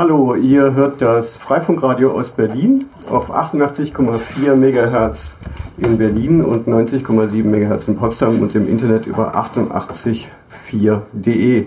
Hallo, 0.00 0.34
ihr 0.34 0.72
hört 0.72 1.02
das 1.02 1.36
Freifunkradio 1.36 2.12
aus 2.12 2.30
Berlin 2.30 2.86
auf 3.10 3.30
88,4 3.30 4.54
MHz 4.54 5.36
in 5.76 5.98
Berlin 5.98 6.42
und 6.42 6.66
90,7 6.66 7.44
MHz 7.44 7.88
in 7.88 7.96
Potsdam 7.96 8.40
und 8.40 8.54
im 8.54 8.66
Internet 8.66 9.06
über 9.06 9.36
88.4.de. 9.36 11.66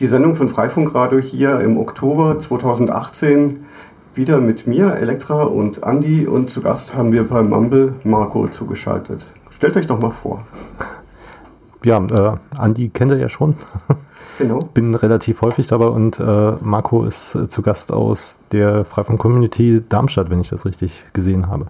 Die 0.00 0.06
Sendung 0.08 0.34
von 0.34 0.48
Freifunkradio 0.48 1.20
hier 1.20 1.60
im 1.60 1.78
Oktober 1.78 2.40
2018 2.40 3.66
wieder 4.16 4.40
mit 4.40 4.66
mir, 4.66 4.96
Elektra 4.96 5.44
und 5.44 5.84
Andi 5.84 6.26
und 6.26 6.50
zu 6.50 6.60
Gast 6.60 6.96
haben 6.96 7.12
wir 7.12 7.28
bei 7.28 7.44
Mumble 7.44 7.94
Marco 8.02 8.48
zugeschaltet. 8.48 9.32
Stellt 9.50 9.76
euch 9.76 9.86
doch 9.86 10.00
mal 10.00 10.10
vor. 10.10 10.44
Ja, 11.84 12.04
äh, 12.04 12.32
Andi 12.58 12.88
kennt 12.88 13.12
ihr 13.12 13.18
ja 13.18 13.28
schon. 13.28 13.54
Genau. 14.38 14.60
Bin 14.74 14.94
relativ 14.94 15.42
häufig 15.42 15.66
dabei 15.66 15.86
und 15.86 16.18
äh, 16.18 16.52
Marco 16.60 17.04
ist 17.04 17.34
äh, 17.34 17.48
zu 17.48 17.62
Gast 17.62 17.92
aus 17.92 18.38
der 18.50 18.84
Freifunk 18.84 19.20
Community 19.20 19.82
Darmstadt, 19.88 20.30
wenn 20.30 20.40
ich 20.40 20.50
das 20.50 20.64
richtig 20.64 21.04
gesehen 21.12 21.48
habe. 21.48 21.66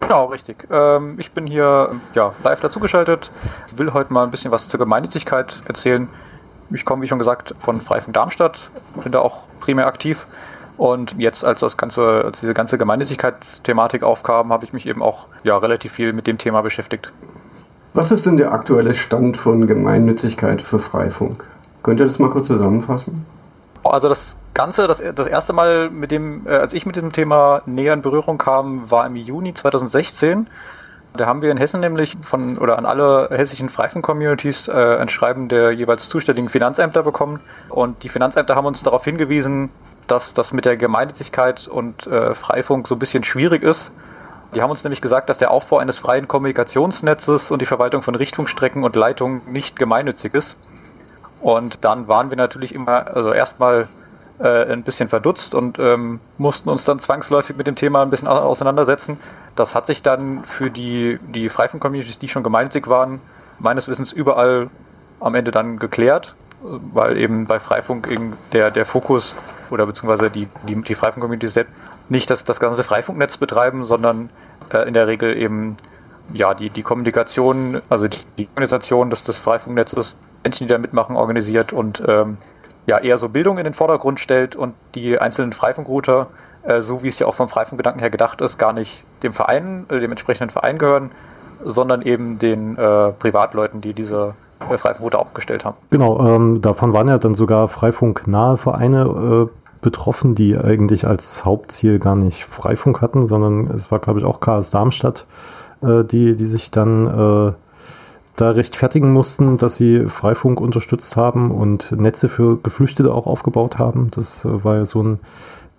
Genau, 0.00 0.26
richtig. 0.26 0.66
Ähm, 0.70 1.14
ich 1.18 1.32
bin 1.32 1.46
hier 1.46 1.94
ja, 2.14 2.32
live 2.44 2.60
dazugeschaltet, 2.60 3.30
will 3.74 3.94
heute 3.94 4.12
mal 4.12 4.24
ein 4.24 4.30
bisschen 4.30 4.50
was 4.50 4.68
zur 4.68 4.78
Gemeinnützigkeit 4.78 5.62
erzählen. 5.66 6.08
Ich 6.70 6.84
komme, 6.84 7.02
wie 7.02 7.08
schon 7.08 7.18
gesagt, 7.18 7.54
von 7.58 7.80
Freifunk 7.80 8.14
Darmstadt, 8.14 8.70
bin 9.02 9.12
da 9.12 9.20
auch 9.20 9.38
primär 9.60 9.86
aktiv. 9.86 10.26
Und 10.76 11.14
jetzt, 11.18 11.44
als 11.44 11.60
das 11.60 11.76
ganze, 11.76 12.24
als 12.24 12.40
diese 12.40 12.54
ganze 12.54 12.78
Gemeinnützigkeitsthematik 12.78 14.02
aufkam, 14.02 14.52
habe 14.52 14.64
ich 14.64 14.72
mich 14.72 14.86
eben 14.86 15.02
auch 15.02 15.26
ja, 15.44 15.56
relativ 15.56 15.92
viel 15.92 16.12
mit 16.12 16.26
dem 16.26 16.38
Thema 16.38 16.62
beschäftigt. 16.62 17.12
Was 17.94 18.10
ist 18.10 18.24
denn 18.26 18.38
der 18.38 18.52
aktuelle 18.52 18.94
Stand 18.94 19.36
von 19.36 19.66
Gemeinnützigkeit 19.66 20.62
für 20.62 20.78
Freifunk? 20.78 21.46
Könnt 21.82 22.00
ihr 22.00 22.06
das 22.06 22.18
mal 22.18 22.30
kurz 22.30 22.46
zusammenfassen? 22.46 23.26
Also 23.84 24.08
das 24.08 24.36
Ganze, 24.54 24.86
das, 24.86 25.02
das 25.14 25.26
erste 25.26 25.52
Mal, 25.52 25.90
mit 25.90 26.10
dem, 26.10 26.46
äh, 26.46 26.50
als 26.50 26.72
ich 26.72 26.86
mit 26.86 26.96
diesem 26.96 27.12
Thema 27.12 27.62
näher 27.66 27.94
in 27.94 28.02
Berührung 28.02 28.38
kam, 28.38 28.90
war 28.90 29.06
im 29.06 29.16
Juni 29.16 29.54
2016. 29.54 30.46
Da 31.14 31.26
haben 31.26 31.42
wir 31.42 31.50
in 31.50 31.58
Hessen 31.58 31.80
nämlich 31.80 32.16
von 32.22 32.56
oder 32.56 32.78
an 32.78 32.86
alle 32.86 33.28
hessischen 33.30 33.68
Freifunk-Communities 33.68 34.68
äh, 34.68 34.96
ein 34.98 35.08
Schreiben 35.08 35.48
der 35.48 35.72
jeweils 35.72 36.08
zuständigen 36.08 36.48
Finanzämter 36.48 37.02
bekommen. 37.02 37.40
Und 37.68 38.02
die 38.02 38.08
Finanzämter 38.08 38.56
haben 38.56 38.66
uns 38.66 38.82
darauf 38.82 39.04
hingewiesen, 39.04 39.70
dass 40.06 40.32
das 40.32 40.52
mit 40.52 40.64
der 40.64 40.76
Gemeinnützigkeit 40.76 41.68
und 41.68 42.06
äh, 42.06 42.34
Freifunk 42.34 42.88
so 42.88 42.94
ein 42.94 42.98
bisschen 42.98 43.24
schwierig 43.24 43.62
ist. 43.62 43.92
Die 44.54 44.62
haben 44.62 44.70
uns 44.70 44.84
nämlich 44.84 45.00
gesagt, 45.00 45.28
dass 45.28 45.38
der 45.38 45.50
Aufbau 45.50 45.78
eines 45.78 45.98
freien 45.98 46.28
Kommunikationsnetzes 46.28 47.50
und 47.50 47.60
die 47.60 47.66
Verwaltung 47.66 48.02
von 48.02 48.14
Richtfunkstrecken 48.14 48.84
und 48.84 48.96
Leitungen 48.96 49.42
nicht 49.50 49.78
gemeinnützig 49.78 50.34
ist. 50.34 50.56
Und 51.42 51.84
dann 51.84 52.08
waren 52.08 52.30
wir 52.30 52.36
natürlich 52.36 52.74
immer, 52.74 53.14
also 53.14 53.32
erstmal 53.32 53.88
äh, 54.38 54.72
ein 54.72 54.84
bisschen 54.84 55.08
verdutzt 55.08 55.54
und 55.54 55.78
ähm, 55.78 56.20
mussten 56.38 56.68
uns 56.68 56.84
dann 56.84 57.00
zwangsläufig 57.00 57.56
mit 57.56 57.66
dem 57.66 57.74
Thema 57.74 58.02
ein 58.02 58.10
bisschen 58.10 58.28
auseinandersetzen. 58.28 59.18
Das 59.56 59.74
hat 59.74 59.86
sich 59.86 60.02
dann 60.02 60.44
für 60.44 60.70
die, 60.70 61.18
die 61.34 61.48
Freifunk-Communities, 61.48 62.18
die 62.20 62.28
schon 62.28 62.44
gemeinnützig 62.44 62.88
waren, 62.88 63.20
meines 63.58 63.88
Wissens 63.88 64.12
überall 64.12 64.70
am 65.20 65.34
Ende 65.34 65.50
dann 65.50 65.78
geklärt, 65.78 66.34
weil 66.62 67.18
eben 67.18 67.46
bei 67.46 67.60
Freifunk 67.60 68.08
der, 68.52 68.70
der 68.70 68.86
Fokus 68.86 69.36
oder 69.70 69.84
beziehungsweise 69.84 70.30
die, 70.30 70.48
die, 70.66 70.80
die 70.80 70.94
Freifunk-Communities 70.94 71.54
selbst 71.54 71.72
nicht 72.08 72.30
das, 72.30 72.44
das 72.44 72.60
ganze 72.60 72.84
Freifunknetz 72.84 73.36
betreiben, 73.36 73.84
sondern 73.84 74.30
äh, 74.70 74.86
in 74.86 74.94
der 74.94 75.08
Regel 75.08 75.36
eben 75.36 75.76
ja, 76.32 76.54
die, 76.54 76.70
die 76.70 76.82
Kommunikation, 76.82 77.82
also 77.88 78.06
die, 78.06 78.18
die 78.38 78.48
Organisation 78.54 79.10
des, 79.10 79.24
des 79.24 79.38
Freifunknetzes 79.38 80.16
Menschen, 80.44 80.66
die 80.66 80.72
da 80.72 80.78
mitmachen, 80.78 81.16
organisiert 81.16 81.72
und 81.72 82.02
ähm, 82.06 82.38
ja, 82.86 82.98
eher 82.98 83.18
so 83.18 83.28
Bildung 83.28 83.58
in 83.58 83.64
den 83.64 83.74
Vordergrund 83.74 84.20
stellt 84.20 84.56
und 84.56 84.74
die 84.94 85.18
einzelnen 85.18 85.52
Freifunkrouter, 85.52 86.28
äh, 86.64 86.80
so 86.80 87.02
wie 87.02 87.08
es 87.08 87.18
ja 87.18 87.26
auch 87.26 87.34
vom 87.34 87.48
Freifunkgedanken 87.48 88.00
her 88.00 88.10
gedacht 88.10 88.40
ist, 88.40 88.58
gar 88.58 88.72
nicht 88.72 89.04
dem 89.22 89.32
Verein, 89.32 89.86
äh, 89.88 90.00
dem 90.00 90.10
entsprechenden 90.10 90.50
Verein 90.50 90.78
gehören, 90.78 91.10
sondern 91.64 92.02
eben 92.02 92.38
den 92.38 92.76
äh, 92.76 93.12
Privatleuten, 93.12 93.80
die 93.80 93.92
diese 93.92 94.34
äh, 94.68 94.78
Freifunkrouter 94.78 95.20
aufgestellt 95.20 95.64
haben. 95.64 95.76
Genau, 95.90 96.26
ähm, 96.26 96.60
davon 96.60 96.92
waren 96.92 97.08
ja 97.08 97.18
dann 97.18 97.34
sogar 97.34 97.68
freifunknahe 97.68 98.56
Vereine 98.56 99.48
äh, 99.48 99.58
betroffen, 99.80 100.34
die 100.34 100.56
eigentlich 100.56 101.06
als 101.06 101.44
Hauptziel 101.44 101.98
gar 101.98 102.16
nicht 102.16 102.44
Freifunk 102.44 103.00
hatten, 103.00 103.26
sondern 103.26 103.68
es 103.68 103.90
war, 103.90 103.98
glaube 103.98 104.20
ich, 104.20 104.24
auch 104.24 104.40
KS 104.40 104.70
Darmstadt, 104.70 105.26
äh, 105.82 106.04
die, 106.04 106.36
die 106.36 106.46
sich 106.46 106.70
dann 106.70 107.54
da 108.36 108.50
rechtfertigen 108.50 109.12
mussten, 109.12 109.58
dass 109.58 109.76
sie 109.76 110.06
Freifunk 110.08 110.60
unterstützt 110.60 111.16
haben 111.16 111.50
und 111.50 111.92
Netze 111.92 112.28
für 112.28 112.58
Geflüchtete 112.58 113.12
auch 113.12 113.26
aufgebaut 113.26 113.78
haben. 113.78 114.10
Das 114.10 114.44
äh, 114.44 114.64
war 114.64 114.76
ja 114.76 114.86
so 114.86 115.02
ein 115.02 115.20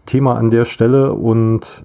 Thema 0.05 0.35
an 0.35 0.49
der 0.49 0.65
Stelle 0.65 1.13
und 1.13 1.83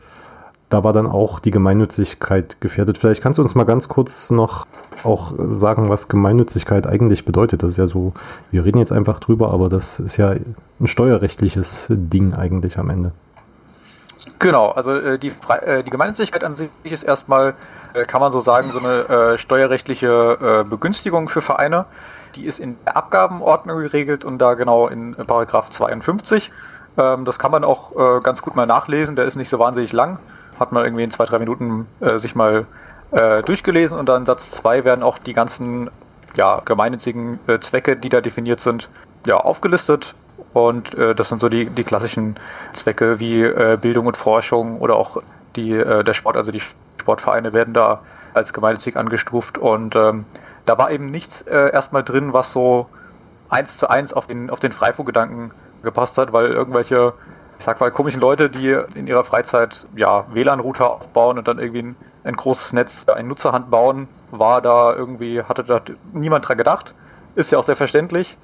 da 0.69 0.85
war 0.85 0.93
dann 0.93 1.07
auch 1.07 1.41
die 1.41 1.51
Gemeinnützigkeit 1.51 2.61
gefährdet. 2.61 2.99
Vielleicht 2.99 3.23
kannst 3.23 3.39
du 3.39 3.43
uns 3.43 3.55
mal 3.55 3.65
ganz 3.65 3.89
kurz 3.89 4.31
noch 4.31 4.67
auch 5.03 5.33
sagen, 5.39 5.89
was 5.89 6.09
Gemeinnützigkeit 6.09 6.87
eigentlich 6.87 7.25
bedeutet. 7.25 7.63
Das 7.63 7.71
ist 7.71 7.77
ja 7.79 7.87
so, 7.87 8.13
wir 8.51 8.65
reden 8.65 8.79
jetzt 8.79 8.93
einfach 8.93 9.19
drüber, 9.21 9.51
aber 9.51 9.69
das 9.69 9.99
ist 9.99 10.19
ja 10.19 10.31
ein 10.31 10.87
steuerrechtliches 10.87 11.87
Ding 11.89 12.35
eigentlich 12.35 12.79
am 12.79 12.91
Ende. 12.91 13.13
Genau, 14.41 14.69
also 14.71 14.93
äh, 14.93 15.19
die, 15.19 15.33
äh, 15.65 15.83
die 15.83 15.91
Gemeinnützigkeit 15.91 16.45
an 16.45 16.57
sich 16.57 16.69
ist 16.85 17.05
erstmal 17.05 17.55
kann 18.05 18.21
man 18.21 18.33
so 18.33 18.41
sagen, 18.41 18.71
so 18.71 18.79
eine 18.79 19.35
äh, 19.35 19.39
steuerrechtliche 19.39 20.65
äh, 20.67 20.69
Begünstigung 20.69 21.29
für 21.29 21.41
Vereine. 21.41 21.87
Die 22.35 22.45
ist 22.45 22.61
in 22.61 22.77
der 22.85 22.97
Abgabenordnung 22.97 23.79
geregelt 23.81 24.25
und 24.25 24.39
da 24.39 24.55
genau 24.55 24.89
in 24.89 25.15
Paragraph 25.15 25.71
52. 25.71 26.51
Ähm, 26.99 27.25
das 27.25 27.39
kann 27.39 27.51
man 27.51 27.65
auch 27.65 27.93
äh, 27.97 28.21
ganz 28.21 28.43
gut 28.43 28.57
mal 28.57 28.67
nachlesen, 28.67 29.17
der 29.17 29.25
ist 29.25 29.37
nicht 29.37 29.49
so 29.49 29.59
wahnsinnig 29.59 29.93
lang. 29.93 30.19
Hat 30.59 30.73
man 30.73 30.85
irgendwie 30.85 31.05
in 31.05 31.11
zwei, 31.11 31.25
drei 31.25 31.39
Minuten 31.39 31.87
äh, 32.01 32.19
sich 32.19 32.35
mal 32.35 32.67
äh, 33.13 33.43
durchgelesen 33.43 33.99
und 33.99 34.09
dann 34.09 34.27
Satz 34.27 34.51
2 34.51 34.85
werden 34.85 35.03
auch 35.03 35.19
die 35.19 35.33
ganzen 35.33 35.91
ja, 36.37 36.61
gemeinnützigen 36.65 37.41
Zwecke, 37.61 37.97
die 37.97 38.11
da 38.11 38.21
definiert 38.21 38.61
sind, 38.61 38.89
ja, 39.27 39.39
aufgelistet. 39.39 40.15
Und 40.53 40.97
das 40.97 41.29
sind 41.29 41.41
so 41.41 41.49
die, 41.49 41.67
die 41.67 41.85
klassischen 41.85 42.37
Zwecke 42.73 43.21
wie 43.21 43.43
Bildung 43.81 44.07
und 44.07 44.17
Forschung 44.17 44.79
oder 44.79 44.97
auch 44.97 45.23
die, 45.57 45.71
der 45.71 46.15
Sport, 46.15 46.37
also 46.37 46.53
die 46.53 46.63
Sportvereine 46.99 47.55
werden 47.55 47.75
da 47.75 48.01
als 48.35 48.53
gemeinnützig 48.53 48.97
angestuft 48.97 49.59
und 49.59 49.97
ähm, 49.97 50.25
da 50.67 50.77
war 50.79 50.91
eben 50.91 51.11
nichts 51.11 51.43
äh, 51.43 51.73
erstmal 51.73 52.05
drin, 52.05 52.33
was 52.33 52.53
so 52.53 52.89
eins 53.49 53.79
zu 53.79 53.89
eins 53.89 54.13
auf 54.13 54.27
den, 54.27 54.51
auf 54.51 54.61
den 54.61 54.73
Freifunkgedanken 54.73 55.51
gepasst 55.83 56.19
hat, 56.19 56.33
weil 56.33 56.49
irgendwelche, 56.49 57.15
ich 57.59 57.65
sag 57.65 57.81
mal, 57.81 57.91
komischen 57.91 58.21
Leute, 58.21 58.51
die 58.51 58.79
in 58.95 59.07
ihrer 59.07 59.25
Freizeit 59.25 59.87
ja 59.97 60.27
WLAN-Router 60.33 60.91
aufbauen 60.91 61.39
und 61.39 61.49
dann 61.49 61.59
irgendwie 61.59 61.83
ein, 61.83 61.97
ein 62.25 62.37
großes 62.37 62.73
Netz, 62.75 63.07
ein 63.09 63.29
Nutzerhand 63.29 63.71
bauen, 63.71 64.09
war 64.31 64.61
da 64.61 64.95
irgendwie, 64.95 65.43
hatte 65.43 65.65
da 65.65 65.81
niemand 66.13 66.47
dran 66.47 66.59
gedacht. 66.59 66.95
Ist 67.35 67.51
ja 67.51 67.59
auch 67.59 67.65
sehr 67.65 67.77
verständlich. 67.77 68.37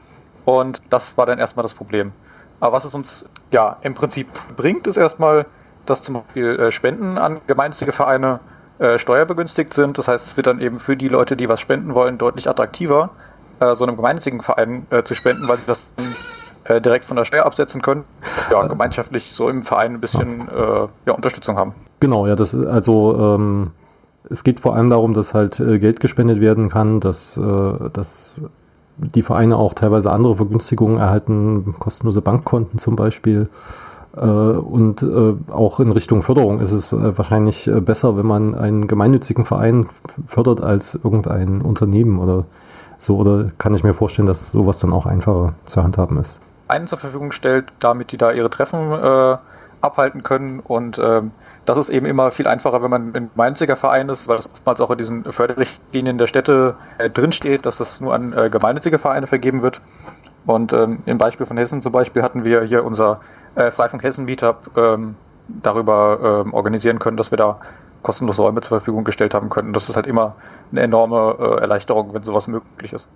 Und 0.44 0.81
das 0.91 1.16
war 1.16 1.26
dann 1.26 1.38
erstmal 1.38 1.62
das 1.62 1.75
Problem. 1.75 2.12
Aber 2.60 2.76
was 2.76 2.84
es 2.84 2.94
uns 2.94 3.26
ja 3.50 3.76
im 3.82 3.94
Prinzip 3.94 4.28
bringt, 4.56 4.86
ist 4.86 4.97
erstmal, 4.97 5.47
dass 5.87 6.03
zum 6.03 6.15
Beispiel 6.15 6.59
äh, 6.59 6.71
Spenden 6.72 7.19
an 7.19 7.41
gemeinnützige 7.47 7.93
Vereine 7.93 8.41
äh, 8.78 8.99
steuerbegünstigt 8.99 9.72
sind. 9.72 9.99
Das 9.99 10.09
heißt, 10.09 10.27
es 10.27 10.37
wird 10.37 10.49
dann 10.49 10.61
eben 10.61 10.81
für 10.81 10.97
die 10.97 11.06
Leute, 11.06 11.37
die 11.37 11.49
was 11.49 11.61
spenden 11.61 11.95
wollen, 11.95 12.19
deutlich 12.19 12.49
attraktiver, 12.49 13.11
äh, 13.61 13.72
so 13.77 13.84
einem 13.87 13.95
gemeinnützigen 13.95 14.43
Verein 14.43 14.87
äh, 14.91 15.05
zu 15.05 15.15
spenden, 15.15 15.47
weil 15.47 15.59
sie 15.59 15.67
das 15.67 15.93
äh, 16.65 16.81
direkt 16.81 17.05
von 17.05 17.17
der 17.17 17.25
Steuer 17.25 17.47
absetzen 17.47 17.83
können. 17.83 18.03
Ja, 18.50 18.67
gemeinschaftlich 18.67 19.33
so 19.33 19.49
im 19.49 19.62
Verein 19.62 19.95
ein 19.95 20.00
bisschen 20.00 20.49
äh, 20.49 20.89
ja, 21.06 21.12
Unterstützung 21.12 21.56
haben. 21.56 21.72
Genau, 22.01 22.27
ja, 22.27 22.34
das 22.34 22.53
also 22.53 23.37
ähm, 23.37 23.71
es 24.28 24.43
geht 24.43 24.59
vor 24.59 24.75
allem 24.75 24.91
darum, 24.91 25.15
dass 25.15 25.34
halt 25.34 25.61
äh, 25.61 25.78
Geld 25.78 26.01
gespendet 26.01 26.41
werden 26.41 26.69
kann, 26.69 26.99
dass, 26.99 27.39
dass 27.93 28.43
die 28.97 29.22
Vereine 29.22 29.56
auch 29.56 29.75
teilweise 29.75 30.11
andere 30.11 30.37
Vergünstigungen 30.37 30.99
erhalten, 30.99 31.77
kostenlose 31.78 32.22
Bankkonten 32.22 32.78
zum 32.78 32.97
Beispiel. 32.97 33.49
Äh, 34.17 34.21
und 34.21 35.03
äh, 35.03 35.34
auch 35.51 35.81
in 35.81 35.91
Richtung 35.91 36.22
Förderung 36.22 36.61
ist 36.61 36.72
es 36.72 36.93
äh, 36.93 37.19
wahrscheinlich 37.19 37.71
besser, 37.81 38.16
wenn 38.16 38.27
man 38.27 38.55
einen 38.55 38.87
gemeinnützigen 38.87 39.45
Verein 39.45 39.89
fördert 40.27 40.61
als 40.61 40.95
irgendein 40.95 41.61
Unternehmen 41.63 42.19
oder 42.19 42.45
so. 42.99 43.16
Oder 43.16 43.51
kann 43.59 43.75
ich 43.75 43.83
mir 43.83 43.95
vorstellen, 43.95 44.27
dass 44.27 44.53
sowas 44.53 44.78
dann 44.78 44.93
auch 44.93 45.07
einfacher 45.07 45.55
zu 45.66 45.83
handhaben 45.83 46.19
ist? 46.19 46.41
Einen 46.69 46.87
zur 46.87 46.99
Verfügung 46.99 47.33
stellt, 47.33 47.66
damit 47.81 48.13
die 48.13 48.16
da 48.16 48.33
ihre 48.33 48.51
Treffen 48.51 48.93
äh, 48.93 49.37
abhalten 49.81 50.22
können. 50.22 50.60
Und 50.60 50.99
äh, 50.99 51.22
das 51.67 51.78
ist 51.78 51.91
eben 51.91 52.07
immer 52.07 52.31
viel 52.31 52.47
einfacher, 52.47 52.83
wenn 52.83 52.91
man 52.91 53.13
ein 53.15 53.31
gemeinnütziger 53.34 53.77
Verein 53.77 54.09
ist, 54.09 54.28
weil 54.28 54.37
das 54.37 54.51
oftmals 54.51 54.81
auch 54.81 54.91
in 54.91 54.99
diesen 54.99 55.25
Förderrichtlinien 55.25 56.19
der 56.19 56.27
Städte 56.27 56.77
äh, 56.99 57.10
drinsteht, 57.10 57.67
dass 57.67 57.78
das 57.78 58.01
nur 58.01 58.15
an 58.15 58.33
äh, 58.33 58.51
gemeinnützige 58.51 58.99
Vereine 58.99 59.27
vergeben 59.27 59.63
wird. 59.63 59.81
Und 60.47 60.72
ähm, 60.72 60.99
im 61.07 61.19
Beispiel 61.19 61.47
von 61.47 61.57
Hessen 61.57 61.81
zum 61.81 61.93
Beispiel 61.93 62.22
hatten 62.22 62.45
wir 62.45 62.63
hier 62.63 62.84
unser 62.84 63.21
äh, 63.54 63.71
Freifunk 63.71 64.03
Hessen 64.03 64.24
Meetup 64.24 64.71
ähm, 64.77 65.16
darüber 65.48 66.42
ähm, 66.45 66.54
organisieren 66.54 66.98
können, 66.98 67.16
dass 67.16 67.30
wir 67.30 67.39
da 67.39 67.59
kostenlos 68.03 68.39
Räume 68.39 68.60
zur 68.60 68.78
Verfügung 68.78 69.04
gestellt 69.04 69.34
haben 69.34 69.51
können. 69.51 69.72
Das 69.72 69.89
ist 69.89 69.97
halt 69.97 70.06
immer 70.06 70.34
eine 70.71 70.83
enorme 70.83 71.36
äh, 71.39 71.60
Erleichterung, 71.60 72.12
wenn 72.12 72.22
sowas 72.22 72.48
möglich 72.48 72.92
ist. 72.92 73.09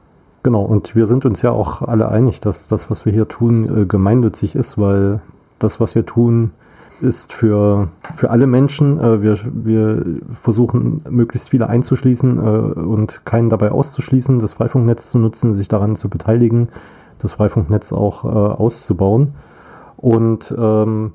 Genau, 0.42 0.62
und 0.62 0.94
wir 0.94 1.06
sind 1.06 1.24
uns 1.24 1.42
ja 1.42 1.50
auch 1.50 1.82
alle 1.82 2.08
einig, 2.08 2.40
dass 2.40 2.68
das, 2.68 2.90
was 2.90 3.04
wir 3.04 3.12
hier 3.12 3.28
tun, 3.28 3.82
äh, 3.82 3.86
gemeinnützig 3.86 4.54
ist, 4.54 4.78
weil 4.78 5.20
das, 5.58 5.80
was 5.80 5.94
wir 5.94 6.06
tun, 6.06 6.52
ist 7.00 7.32
für, 7.32 7.88
für 8.16 8.30
alle 8.30 8.46
Menschen. 8.46 9.00
Äh, 9.00 9.22
wir, 9.22 9.38
wir 9.52 10.04
versuchen, 10.42 11.02
möglichst 11.08 11.50
viele 11.50 11.68
einzuschließen 11.68 12.38
äh, 12.38 12.80
und 12.80 13.24
keinen 13.24 13.50
dabei 13.50 13.70
auszuschließen, 13.70 14.38
das 14.38 14.54
Freifunknetz 14.54 15.10
zu 15.10 15.18
nutzen, 15.18 15.54
sich 15.54 15.68
daran 15.68 15.96
zu 15.96 16.08
beteiligen, 16.08 16.68
das 17.18 17.32
Freifunknetz 17.32 17.92
auch 17.92 18.24
äh, 18.24 18.28
auszubauen. 18.28 19.34
Und 19.98 20.54
ähm, 20.56 21.12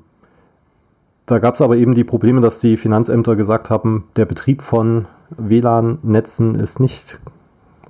da 1.26 1.38
gab 1.38 1.54
es 1.54 1.62
aber 1.62 1.76
eben 1.76 1.94
die 1.94 2.04
Probleme, 2.04 2.40
dass 2.40 2.60
die 2.60 2.76
Finanzämter 2.76 3.34
gesagt 3.34 3.70
haben, 3.70 4.04
der 4.16 4.26
Betrieb 4.26 4.62
von 4.62 5.06
WLAN-Netzen 5.30 6.54
ist 6.54 6.80
nicht 6.80 7.18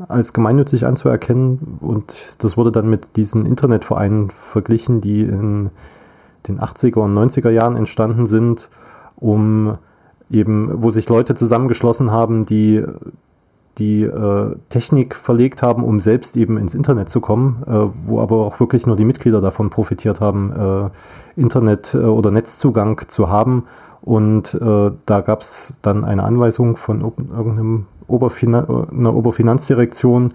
als 0.08 0.32
gemeinnützig 0.32 0.86
anzuerkennen. 0.86 1.78
Und 1.80 2.36
das 2.38 2.56
wurde 2.56 2.72
dann 2.72 2.88
mit 2.88 3.16
diesen 3.16 3.44
Internetvereinen 3.44 4.30
verglichen, 4.30 5.00
die 5.00 5.22
in 5.22 5.70
den 6.46 6.60
80er 6.60 7.00
und 7.00 7.14
90er 7.14 7.50
Jahren 7.50 7.76
entstanden 7.76 8.26
sind, 8.26 8.70
um 9.16 9.78
eben, 10.30 10.82
wo 10.82 10.90
sich 10.90 11.08
Leute 11.08 11.34
zusammengeschlossen 11.34 12.10
haben, 12.10 12.46
die 12.46 12.84
die 13.78 14.02
äh, 14.02 14.56
Technik 14.68 15.14
verlegt 15.14 15.62
haben, 15.62 15.82
um 15.82 16.00
selbst 16.00 16.36
eben 16.36 16.58
ins 16.58 16.74
Internet 16.74 17.08
zu 17.08 17.20
kommen, 17.20 17.62
äh, 17.66 17.86
wo 18.06 18.20
aber 18.20 18.36
auch 18.36 18.60
wirklich 18.60 18.86
nur 18.86 18.96
die 18.96 19.04
Mitglieder 19.04 19.40
davon 19.40 19.70
profitiert 19.70 20.20
haben, 20.20 20.52
äh, 20.52 21.40
Internet- 21.40 21.94
äh, 21.94 21.98
oder 21.98 22.30
Netzzugang 22.30 23.02
zu 23.08 23.28
haben. 23.28 23.64
Und 24.00 24.54
äh, 24.54 24.90
da 25.06 25.20
gab 25.22 25.40
es 25.40 25.78
dann 25.82 26.04
eine 26.04 26.24
Anweisung 26.24 26.76
von 26.76 27.00
irgendeinem 27.00 27.86
Oberfinan 28.06 28.88
einer 28.90 29.14
Oberfinanzdirektion, 29.14 30.30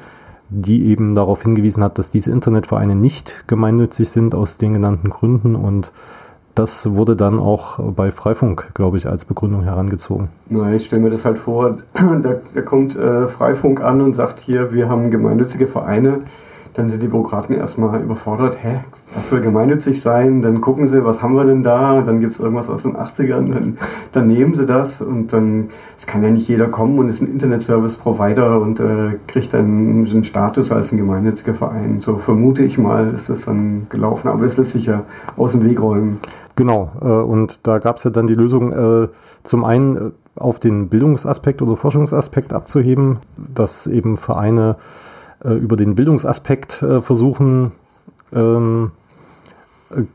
die 0.50 0.88
eben 0.88 1.14
darauf 1.14 1.44
hingewiesen 1.44 1.84
hat, 1.84 2.00
dass 2.00 2.10
diese 2.10 2.32
Internetvereine 2.32 2.96
nicht 2.96 3.44
gemeinnützig 3.48 4.10
sind 4.10 4.34
aus 4.34 4.58
den 4.58 4.74
genannten 4.74 5.12
Gründen 5.12 5.56
und 5.56 5.92
das 6.60 6.92
wurde 6.94 7.16
dann 7.16 7.40
auch 7.40 7.80
bei 7.80 8.12
Freifunk, 8.12 8.72
glaube 8.74 8.98
ich, 8.98 9.08
als 9.08 9.24
Begründung 9.24 9.64
herangezogen. 9.64 10.28
Na, 10.50 10.74
ich 10.74 10.86
stelle 10.86 11.02
mir 11.02 11.10
das 11.10 11.24
halt 11.24 11.38
vor, 11.38 11.78
da, 11.94 12.36
da 12.54 12.62
kommt 12.62 12.98
äh, 12.98 13.28
Freifunk 13.28 13.82
an 13.82 14.02
und 14.02 14.14
sagt 14.14 14.42
hier, 14.42 14.74
wir 14.74 14.90
haben 14.90 15.10
gemeinnützige 15.10 15.68
Vereine, 15.68 16.20
dann 16.74 16.90
sind 16.90 17.02
die 17.02 17.08
Bürokraten 17.08 17.56
erstmal 17.56 18.02
überfordert, 18.02 18.60
hä, 18.62 18.80
das 19.16 19.30
soll 19.30 19.42
gemeinnützig 19.42 20.02
sein, 20.02 20.42
dann 20.42 20.62
gucken 20.62 20.86
sie, 20.86 21.04
was 21.04 21.22
haben 21.22 21.34
wir 21.36 21.46
denn 21.46 21.64
da, 21.64 22.02
dann 22.02 22.20
gibt 22.20 22.34
es 22.34 22.40
irgendwas 22.40 22.70
aus 22.70 22.84
den 22.84 22.96
80ern, 22.96 23.52
dann, 23.52 23.78
dann 24.12 24.28
nehmen 24.28 24.54
sie 24.54 24.66
das 24.66 25.02
und 25.02 25.34
dann, 25.34 25.70
es 25.98 26.08
kann 26.08 26.24
ja 26.24 26.30
nicht 26.30 26.48
jeder 26.48 26.68
kommen 26.68 27.00
und 27.00 27.10
ist 27.10 27.22
ein 27.22 27.28
Internet-Service-Provider 27.28 28.62
und 28.62 28.80
äh, 28.80 29.18
kriegt 29.28 29.54
dann 29.54 30.06
einen 30.06 30.24
Status 30.24 30.72
als 30.72 30.92
ein 30.92 30.98
gemeinnütziger 30.98 31.54
Verein. 31.54 32.02
So 32.02 32.18
vermute 32.18 32.64
ich 32.64 32.78
mal, 32.78 33.10
ist 33.14 33.30
das 33.30 33.46
dann 33.46 33.88
gelaufen, 33.90 34.28
aber 34.28 34.44
das 34.44 34.58
lässt 34.58 34.72
sich 34.72 34.86
ja 34.86 35.04
aus 35.38 35.54
dem 35.54 35.64
Weg 35.64 35.82
räumen. 35.82 36.20
Genau, 36.60 36.92
äh, 37.00 37.06
und 37.06 37.66
da 37.66 37.78
gab 37.80 38.00
es 38.00 38.04
ja 38.04 38.10
dann 38.10 38.28
die 38.28 38.36
Lösung, 38.36 38.74
äh, 38.74 39.08
zum 39.44 39.64
einen 39.64 39.96
äh, 39.96 40.12
auf 40.36 40.60
den 40.60 40.90
Bildungsaspekt 40.90 41.62
oder 41.62 41.78
Forschungsaspekt 41.78 42.52
abzuheben, 42.52 43.20
dass 43.38 43.88
eben 43.88 44.18
Vereine 44.18 44.76
äh, 45.42 45.54
über 45.54 45.78
den 45.78 45.96
Bildungsaspekt 45.96 46.84
äh, 46.84 47.00
versuchen, 47.00 47.72
ähm, 48.34 48.92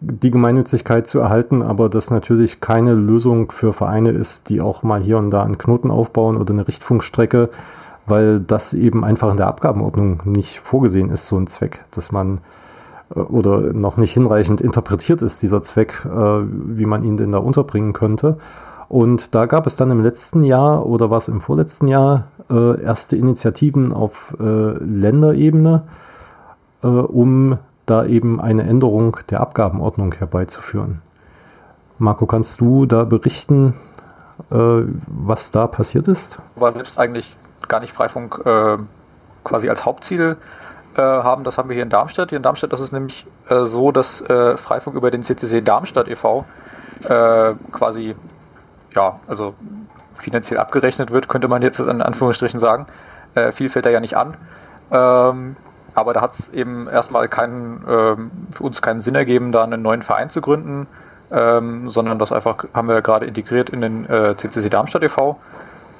die 0.00 0.30
Gemeinnützigkeit 0.30 1.06
zu 1.06 1.18
erhalten, 1.18 1.62
aber 1.62 1.88
das 1.88 2.10
natürlich 2.10 2.60
keine 2.60 2.92
Lösung 2.92 3.50
für 3.50 3.72
Vereine 3.72 4.10
ist, 4.10 4.50
die 4.50 4.60
auch 4.60 4.82
mal 4.82 5.00
hier 5.00 5.16
und 5.16 5.30
da 5.30 5.44
einen 5.44 5.56
Knoten 5.56 5.90
aufbauen 5.90 6.36
oder 6.36 6.52
eine 6.52 6.68
Richtfunkstrecke, 6.68 7.48
weil 8.04 8.40
das 8.40 8.74
eben 8.74 9.02
einfach 9.02 9.30
in 9.30 9.38
der 9.38 9.46
Abgabenordnung 9.46 10.20
nicht 10.26 10.60
vorgesehen 10.60 11.08
ist, 11.08 11.26
so 11.26 11.38
ein 11.38 11.46
Zweck, 11.46 11.86
dass 11.92 12.12
man 12.12 12.42
oder 13.14 13.72
noch 13.72 13.96
nicht 13.96 14.12
hinreichend 14.12 14.60
interpretiert 14.60 15.22
ist, 15.22 15.42
dieser 15.42 15.62
Zweck, 15.62 16.04
wie 16.04 16.86
man 16.86 17.04
ihn 17.04 17.16
denn 17.16 17.32
da 17.32 17.38
unterbringen 17.38 17.92
könnte. 17.92 18.38
Und 18.88 19.34
da 19.34 19.46
gab 19.46 19.66
es 19.66 19.76
dann 19.76 19.90
im 19.90 20.02
letzten 20.02 20.44
Jahr 20.44 20.86
oder 20.86 21.10
was 21.10 21.28
im 21.28 21.40
vorletzten 21.40 21.88
Jahr 21.88 22.28
äh, 22.50 22.80
erste 22.80 23.16
Initiativen 23.16 23.92
auf 23.92 24.36
äh, 24.38 24.44
Länderebene, 24.44 25.82
äh, 26.82 26.86
um 26.86 27.58
da 27.86 28.06
eben 28.06 28.40
eine 28.40 28.62
Änderung 28.62 29.16
der 29.30 29.40
Abgabenordnung 29.40 30.14
herbeizuführen. 30.14 31.02
Marco, 31.98 32.26
kannst 32.26 32.60
du 32.60 32.86
da 32.86 33.04
berichten, 33.04 33.74
äh, 34.50 34.56
was 35.06 35.50
da 35.50 35.66
passiert 35.66 36.08
ist? 36.08 36.38
War 36.56 36.72
selbst 36.72 36.98
eigentlich 36.98 37.36
gar 37.68 37.80
nicht 37.80 37.92
Freifunk 37.92 38.42
äh, 38.44 38.78
quasi 39.44 39.68
als 39.68 39.84
Hauptziel 39.84 40.36
äh, 40.96 41.00
haben. 41.00 41.44
Das 41.44 41.58
haben 41.58 41.68
wir 41.68 41.74
hier 41.74 41.82
in 41.82 41.90
Darmstadt. 41.90 42.30
Hier 42.30 42.36
in 42.36 42.42
Darmstadt 42.42 42.72
ist 42.72 42.80
es 42.80 42.92
nämlich 42.92 43.26
so, 43.48 43.92
dass 43.92 44.24
Freifunk 44.56 44.96
über 44.96 45.10
den 45.10 45.22
CCC 45.22 45.60
Darmstadt 45.62 46.08
e.V. 46.08 46.46
quasi 47.72 48.14
ja, 48.94 49.20
also 49.26 49.54
finanziell 50.14 50.58
abgerechnet 50.58 51.10
wird, 51.10 51.28
könnte 51.28 51.48
man 51.48 51.62
jetzt 51.62 51.80
in 51.80 52.00
Anführungsstrichen 52.00 52.60
sagen. 52.60 52.86
Äh, 53.34 53.52
viel 53.52 53.68
fällt 53.68 53.86
da 53.86 53.90
ja 53.90 54.00
nicht 54.00 54.16
an. 54.16 54.34
Ähm, 54.90 55.56
aber 55.94 56.12
da 56.12 56.20
hat 56.20 56.32
es 56.32 56.48
eben 56.48 56.88
erstmal 56.88 57.28
keinen, 57.28 57.84
ähm, 57.88 58.30
für 58.50 58.64
uns 58.64 58.82
keinen 58.82 59.00
Sinn 59.00 59.14
ergeben, 59.14 59.52
da 59.52 59.64
einen 59.64 59.82
neuen 59.82 60.02
Verein 60.02 60.30
zu 60.30 60.40
gründen, 60.40 60.86
ähm, 61.30 61.88
sondern 61.88 62.18
das 62.18 62.32
einfach 62.32 62.64
haben 62.74 62.88
wir 62.88 63.00
gerade 63.02 63.26
integriert 63.26 63.70
in 63.70 63.80
den 63.80 64.08
äh, 64.08 64.36
CCC 64.36 64.70
Darmstadt 64.70 65.02
e.V. 65.02 65.38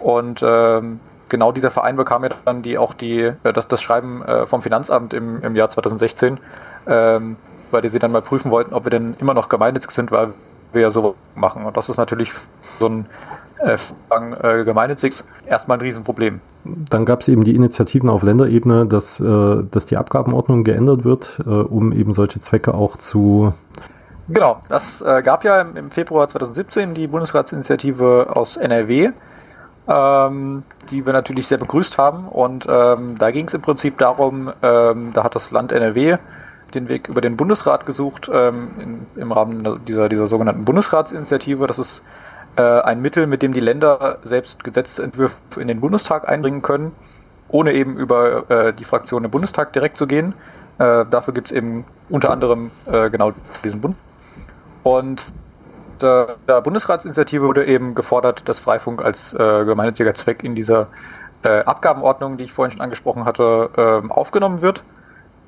Und 0.00 0.42
ähm, 0.44 1.00
genau 1.28 1.52
dieser 1.52 1.70
Verein 1.70 1.96
bekam 1.96 2.24
ja 2.24 2.30
dann 2.44 2.62
die, 2.62 2.78
auch 2.78 2.94
die, 2.94 3.20
äh, 3.20 3.52
das, 3.52 3.68
das 3.68 3.82
Schreiben 3.82 4.22
äh, 4.22 4.46
vom 4.46 4.62
Finanzamt 4.62 5.14
im, 5.14 5.42
im 5.42 5.56
Jahr 5.56 5.68
2016, 5.68 6.38
ähm, 6.86 7.36
bei 7.70 7.80
dem 7.80 7.90
sie 7.90 7.98
dann 7.98 8.12
mal 8.12 8.22
prüfen 8.22 8.50
wollten, 8.50 8.74
ob 8.74 8.84
wir 8.84 8.90
denn 8.90 9.14
immer 9.18 9.34
noch 9.34 9.48
gemeinnützig 9.48 9.90
sind, 9.90 10.12
weil 10.12 10.32
wir 10.72 10.82
ja 10.82 10.90
so 10.90 11.14
machen. 11.34 11.64
Und 11.64 11.76
das 11.76 11.88
ist 11.88 11.96
natürlich 11.96 12.32
so 12.78 12.88
ein 12.88 13.06
äh, 13.58 13.78
äh, 14.42 14.64
gemeinnützig 14.64 15.22
erstmal 15.46 15.78
ein 15.78 15.80
Riesenproblem. 15.80 16.40
Dann 16.64 17.04
gab 17.04 17.20
es 17.20 17.28
eben 17.28 17.44
die 17.44 17.54
Initiativen 17.54 18.08
auf 18.08 18.22
Länderebene, 18.22 18.86
dass, 18.86 19.20
äh, 19.20 19.62
dass 19.70 19.86
die 19.86 19.96
Abgabenordnung 19.96 20.64
geändert 20.64 21.04
wird, 21.04 21.40
äh, 21.46 21.50
um 21.50 21.92
eben 21.92 22.14
solche 22.14 22.40
Zwecke 22.40 22.74
auch 22.74 22.96
zu. 22.96 23.52
Genau, 24.28 24.60
das 24.68 25.02
äh, 25.02 25.22
gab 25.22 25.44
ja 25.44 25.60
im, 25.60 25.76
im, 25.76 25.90
Februar 25.90 26.26
2017 26.28 26.94
die 26.94 27.06
Bundesratsinitiative 27.06 28.34
aus 28.34 28.56
NRW, 28.56 29.10
ähm, 29.88 30.62
die 30.90 31.04
wir 31.06 31.12
natürlich 31.12 31.46
sehr 31.46 31.58
begrüßt 31.58 31.98
haben. 31.98 32.28
Und 32.28 32.66
ähm, 32.68 33.16
da 33.18 33.30
ging 33.30 33.46
es 33.46 33.54
im 33.54 33.62
Prinzip 33.62 33.98
darum, 33.98 34.52
ähm, 34.62 35.12
da 35.12 35.24
hat 35.24 35.34
das 35.34 35.50
Land 35.50 35.72
NRW 35.72 36.18
den 36.74 36.88
Weg 36.88 37.08
über 37.08 37.20
den 37.20 37.36
Bundesrat 37.36 37.86
gesucht, 37.86 38.30
ähm, 38.32 38.68
in, 38.80 39.06
im 39.20 39.32
Rahmen 39.32 39.84
dieser, 39.86 40.08
dieser 40.08 40.26
sogenannten 40.26 40.64
Bundesratsinitiative. 40.64 41.66
Das 41.66 41.78
ist 41.78 42.02
äh, 42.56 42.62
ein 42.62 43.00
Mittel, 43.00 43.26
mit 43.26 43.42
dem 43.42 43.52
die 43.52 43.60
Länder 43.60 44.18
selbst 44.22 44.64
Gesetzentwürfe 44.64 45.36
in 45.58 45.68
den 45.68 45.80
Bundestag 45.80 46.28
einbringen 46.28 46.62
können, 46.62 46.92
ohne 47.48 47.72
eben 47.72 47.96
über 47.96 48.50
äh, 48.50 48.72
die 48.72 48.84
Fraktion 48.84 49.24
im 49.24 49.30
Bundestag 49.30 49.72
direkt 49.72 49.96
zu 49.96 50.06
gehen. 50.06 50.34
Äh, 50.78 51.04
dafür 51.10 51.34
gibt 51.34 51.50
es 51.50 51.56
eben 51.56 51.84
unter 52.08 52.30
anderem 52.30 52.70
äh, 52.90 53.10
genau 53.10 53.32
diesen 53.62 53.80
Bund. 53.80 53.96
Und 54.82 55.22
der, 56.46 56.60
Bundesratsinitiative 56.60 57.42
wurde 57.42 57.66
eben 57.66 57.94
gefordert, 57.94 58.48
dass 58.48 58.58
Freifunk 58.58 59.02
als 59.02 59.34
äh, 59.34 59.64
gemeinnütziger 59.64 60.14
Zweck 60.14 60.44
in 60.44 60.54
dieser 60.54 60.88
äh, 61.42 61.60
Abgabenordnung, 61.64 62.36
die 62.36 62.44
ich 62.44 62.52
vorhin 62.52 62.72
schon 62.72 62.80
angesprochen 62.80 63.24
hatte, 63.24 63.70
ähm, 63.76 64.12
aufgenommen 64.12 64.62
wird. 64.62 64.82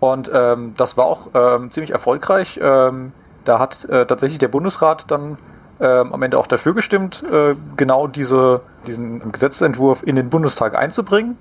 Und 0.00 0.30
ähm, 0.32 0.75
das 0.76 0.96
war 0.96 1.06
auch 1.06 1.28
ähm, 1.34 1.72
ziemlich 1.72 1.90
erfolgreich. 1.90 2.60
Ähm, 2.62 3.12
da 3.44 3.58
hat 3.58 3.84
äh, 3.86 4.06
tatsächlich 4.06 4.38
der 4.38 4.48
Bundesrat 4.48 5.10
dann 5.10 5.38
ähm, 5.80 6.12
am 6.12 6.22
Ende 6.22 6.38
auch 6.38 6.46
dafür 6.46 6.75
gestimmt, 6.75 7.22
äh, 7.30 7.54
genau 7.76 8.06
diese, 8.06 8.60
diesen 8.86 9.32
Gesetzentwurf 9.32 10.02
in 10.02 10.16
den 10.16 10.30
Bundestag 10.30 10.76
einzubringen. 10.76 11.38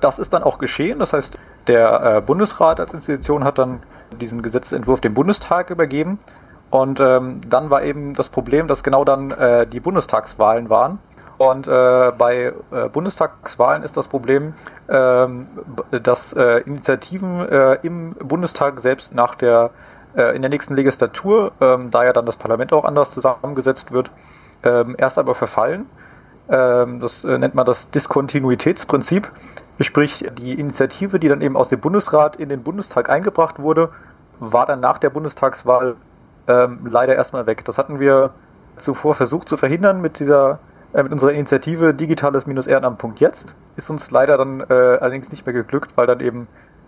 Das 0.00 0.18
ist 0.18 0.32
dann 0.32 0.42
auch 0.42 0.58
geschehen. 0.58 0.98
Das 0.98 1.12
heißt, 1.12 1.38
der 1.66 2.16
äh, 2.16 2.20
Bundesrat 2.20 2.80
als 2.80 2.94
Institution 2.94 3.44
hat 3.44 3.58
dann 3.58 3.82
diesen 4.20 4.42
Gesetzentwurf 4.42 5.00
dem 5.00 5.14
Bundestag 5.14 5.70
übergeben. 5.70 6.18
Und 6.74 6.98
ähm, 6.98 7.40
dann 7.48 7.70
war 7.70 7.84
eben 7.84 8.14
das 8.14 8.30
Problem, 8.30 8.66
dass 8.66 8.82
genau 8.82 9.04
dann 9.04 9.30
äh, 9.30 9.64
die 9.64 9.78
Bundestagswahlen 9.78 10.70
waren. 10.70 10.98
Und 11.38 11.68
äh, 11.68 12.10
bei 12.18 12.52
äh, 12.72 12.88
Bundestagswahlen 12.88 13.84
ist 13.84 13.96
das 13.96 14.08
Problem, 14.08 14.54
ähm, 14.88 15.46
dass 16.02 16.32
äh, 16.32 16.62
Initiativen 16.66 17.48
äh, 17.48 17.74
im 17.84 18.14
Bundestag 18.14 18.80
selbst 18.80 19.14
nach 19.14 19.36
der 19.36 19.70
äh, 20.16 20.34
in 20.34 20.42
der 20.42 20.48
nächsten 20.48 20.74
Legislatur, 20.74 21.52
ähm, 21.60 21.92
da 21.92 22.06
ja 22.06 22.12
dann 22.12 22.26
das 22.26 22.36
Parlament 22.36 22.72
auch 22.72 22.84
anders 22.84 23.12
zusammengesetzt 23.12 23.92
wird, 23.92 24.10
ähm, 24.64 24.96
erst 24.98 25.16
aber 25.18 25.36
verfallen. 25.36 25.86
Das 26.46 27.24
nennt 27.24 27.54
man 27.54 27.64
das 27.64 27.90
Diskontinuitätsprinzip. 27.90 29.32
Sprich, 29.80 30.26
die 30.36 30.60
Initiative, 30.60 31.18
die 31.18 31.28
dann 31.28 31.40
eben 31.40 31.56
aus 31.56 31.70
dem 31.70 31.80
Bundesrat 31.80 32.36
in 32.36 32.50
den 32.50 32.62
Bundestag 32.62 33.08
eingebracht 33.08 33.60
wurde, 33.60 33.88
war 34.40 34.66
dann 34.66 34.80
nach 34.80 34.98
der 34.98 35.08
Bundestagswahl 35.08 35.96
ähm, 36.48 36.80
leider 36.88 37.14
erstmal 37.14 37.46
weg. 37.46 37.64
Das 37.64 37.78
hatten 37.78 38.00
wir 38.00 38.30
zuvor 38.76 39.14
versucht 39.14 39.48
zu 39.48 39.56
verhindern 39.56 40.00
mit 40.00 40.18
dieser 40.18 40.58
äh, 40.94 41.02
mit 41.02 41.12
unserer 41.12 41.32
Initiative 41.32 41.92
digitales-ehrenamt.jetzt. 41.92 43.54
Ist 43.76 43.90
uns 43.90 44.10
leider 44.12 44.38
dann 44.38 44.60
äh, 44.60 44.72
allerdings 44.72 45.30
nicht 45.32 45.44
mehr 45.44 45.52
geglückt, 45.52 45.96
weil 45.96 46.06
dann 46.06 46.20
eben, 46.20 46.46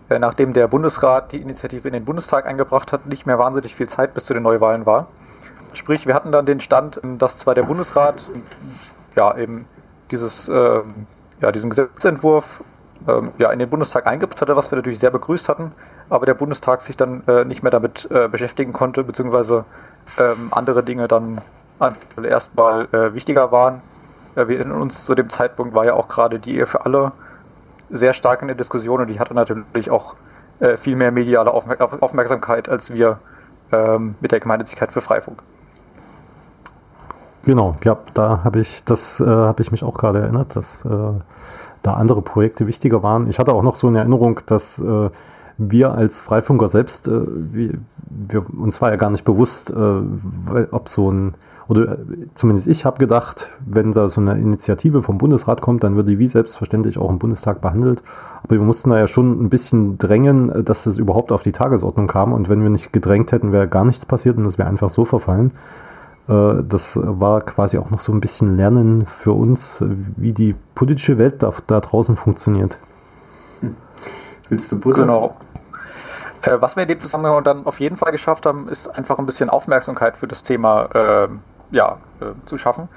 äh, 0.09 0.17
nachdem 0.17 0.53
der 0.53 0.67
Bundesrat 0.69 1.33
die 1.33 1.41
Initiative 1.41 1.87
in 1.87 1.93
den 1.93 2.05
Bundestag 2.05 2.45
eingebracht 2.45 2.93
hat, 2.93 3.05
nicht 3.05 3.25
mehr 3.25 3.37
wahnsinnig 3.37 3.75
viel 3.75 3.89
Zeit 3.89 4.13
bis 4.13 4.25
zu 4.25 4.33
den 4.33 4.43
Neuwahlen 4.43 4.85
war. 4.85 5.07
Sprich, 5.73 6.07
wir 6.07 6.15
hatten 6.15 6.31
dann 6.31 6.45
den 6.45 6.61
Stand, 6.61 7.01
dass 7.17 7.39
zwar 7.39 7.53
der 7.53 7.63
Bundesrat 7.63 8.15
ja 9.15 9.37
eben 9.37 9.65
dieses, 10.09 10.47
äh, 10.47 10.81
ja, 11.41 11.51
diesen 11.51 11.69
Gesetzentwurf 11.69 12.63
äh, 13.07 13.21
ja, 13.37 13.51
in 13.51 13.59
den 13.59 13.69
Bundestag 13.69 14.07
eingebracht 14.07 14.41
hatte, 14.41 14.55
was 14.55 14.71
wir 14.71 14.77
natürlich 14.77 14.99
sehr 14.99 15.11
begrüßt 15.11 15.49
hatten, 15.49 15.71
aber 16.09 16.25
der 16.25 16.33
Bundestag 16.33 16.81
sich 16.81 16.97
dann 16.97 17.23
äh, 17.27 17.45
nicht 17.45 17.63
mehr 17.63 17.71
damit 17.71 18.07
äh, 18.11 18.27
beschäftigen 18.27 18.73
konnte, 18.73 19.03
beziehungsweise 19.03 19.65
ähm, 20.19 20.49
andere 20.51 20.83
Dinge 20.83 21.07
dann 21.07 21.41
erstmal 22.21 22.85
äh, 22.91 23.13
wichtiger 23.13 23.51
waren. 23.51 23.81
Äh, 24.35 24.47
wir 24.47 24.59
in 24.59 24.71
uns 24.71 25.05
zu 25.05 25.15
dem 25.15 25.29
Zeitpunkt 25.29 25.73
war 25.73 25.85
ja 25.85 25.93
auch 25.93 26.07
gerade 26.07 26.39
die 26.39 26.55
Ehe 26.55 26.65
für 26.65 26.85
alle 26.85 27.11
sehr 27.89 28.13
stark 28.13 28.41
in 28.41 28.47
der 28.47 28.57
Diskussion 28.57 29.01
und 29.01 29.07
die 29.07 29.19
hatte 29.19 29.33
natürlich 29.33 29.89
auch 29.89 30.15
äh, 30.59 30.77
viel 30.77 30.95
mehr 30.95 31.11
mediale 31.11 31.51
Aufmer 31.51 31.75
Aufmerksamkeit 32.01 32.67
als 32.67 32.91
wir 32.91 33.19
ähm, 33.71 34.15
mit 34.19 34.31
der 34.31 34.39
Gemeinnützigkeit 34.39 34.91
für 34.91 35.01
Freifunk. 35.01 35.41
Genau, 37.43 37.77
ja, 37.83 37.97
da 38.13 38.43
habe 38.43 38.59
ich 38.59 38.83
das 38.83 39.19
äh, 39.19 39.25
habe 39.25 39.61
ich 39.61 39.71
mich 39.71 39.83
auch 39.83 39.97
gerade 39.97 40.19
erinnert, 40.19 40.55
dass 40.55 40.83
äh, 40.83 41.13
da 41.87 41.93
andere 41.93 42.21
Projekte 42.21 42.67
wichtiger 42.67 43.03
waren. 43.03 43.29
Ich 43.29 43.39
hatte 43.39 43.53
auch 43.53 43.63
noch 43.63 43.77
so 43.77 43.87
eine 43.87 43.99
Erinnerung, 43.99 44.41
dass 44.45 44.79
äh, 44.79 45.09
wir 45.57 45.91
als 45.91 46.19
Freifunker 46.19 46.67
selbst, 46.67 47.07
äh, 47.07 47.21
wir, 47.25 47.73
wir, 48.09 48.45
uns 48.59 48.81
war 48.81 48.89
ja 48.89 48.95
gar 48.95 49.09
nicht 49.09 49.23
bewusst, 49.23 49.71
äh, 49.71 50.65
ob 50.71 50.89
so 50.89 51.11
ein 51.11 51.35
oder 51.67 51.99
äh, 51.99 52.27
zumindest 52.33 52.67
ich 52.67 52.85
habe 52.85 52.97
gedacht, 52.97 53.49
wenn 53.65 53.91
da 53.91 54.09
so 54.09 54.21
eine 54.21 54.37
Initiative 54.37 55.03
vom 55.03 55.17
Bundesrat 55.17 55.61
kommt, 55.61 55.83
dann 55.83 55.95
wird 55.95 56.07
die 56.07 56.19
wie 56.19 56.27
selbstverständlich 56.27 56.97
auch 56.97 57.09
im 57.09 57.19
Bundestag 57.19 57.61
behandelt. 57.61 58.03
Aber 58.43 58.55
wir 58.55 58.61
mussten 58.61 58.89
da 58.89 58.99
ja 58.99 59.07
schon 59.07 59.43
ein 59.43 59.49
bisschen 59.49 59.97
drängen, 59.97 60.49
äh, 60.49 60.63
dass 60.63 60.83
das 60.83 60.97
überhaupt 60.97 61.31
auf 61.31 61.43
die 61.43 61.51
Tagesordnung 61.51 62.07
kam. 62.07 62.33
Und 62.33 62.49
wenn 62.49 62.63
wir 62.63 62.69
nicht 62.69 62.93
gedrängt 62.93 63.31
hätten, 63.31 63.51
wäre 63.51 63.67
gar 63.67 63.85
nichts 63.85 64.05
passiert 64.05 64.37
und 64.37 64.43
das 64.43 64.57
wäre 64.57 64.69
einfach 64.69 64.89
so 64.89 65.05
verfallen. 65.05 65.51
Äh, 66.27 66.63
das 66.63 66.99
war 67.01 67.41
quasi 67.41 67.77
auch 67.77 67.89
noch 67.89 67.99
so 67.99 68.11
ein 68.11 68.19
bisschen 68.19 68.57
Lernen 68.57 69.05
für 69.05 69.31
uns, 69.31 69.83
wie 70.15 70.33
die 70.33 70.55
politische 70.75 71.17
Welt 71.17 71.43
da, 71.43 71.51
da 71.67 71.79
draußen 71.79 72.17
funktioniert. 72.17 72.77
Hm. 73.61 73.75
Willst 74.49 74.71
du 74.71 74.79
Butter? 74.79 75.01
Genau. 75.01 75.31
Was 76.59 76.75
wir 76.75 76.83
in 76.83 76.89
dem 76.89 77.01
Zusammenhang 77.01 77.43
dann 77.43 77.65
auf 77.65 77.79
jeden 77.79 77.97
Fall 77.97 78.11
geschafft 78.11 78.45
haben, 78.45 78.69
ist 78.69 78.87
einfach 78.87 79.19
ein 79.19 79.25
bisschen 79.25 79.49
Aufmerksamkeit 79.49 80.15
für 80.15 80.27
das 80.27 80.43
Thema 80.43 80.83
äh, 80.93 81.27
ja, 81.71 81.97
äh, 82.21 82.25
zu 82.45 82.57
schaffen. 82.57 82.87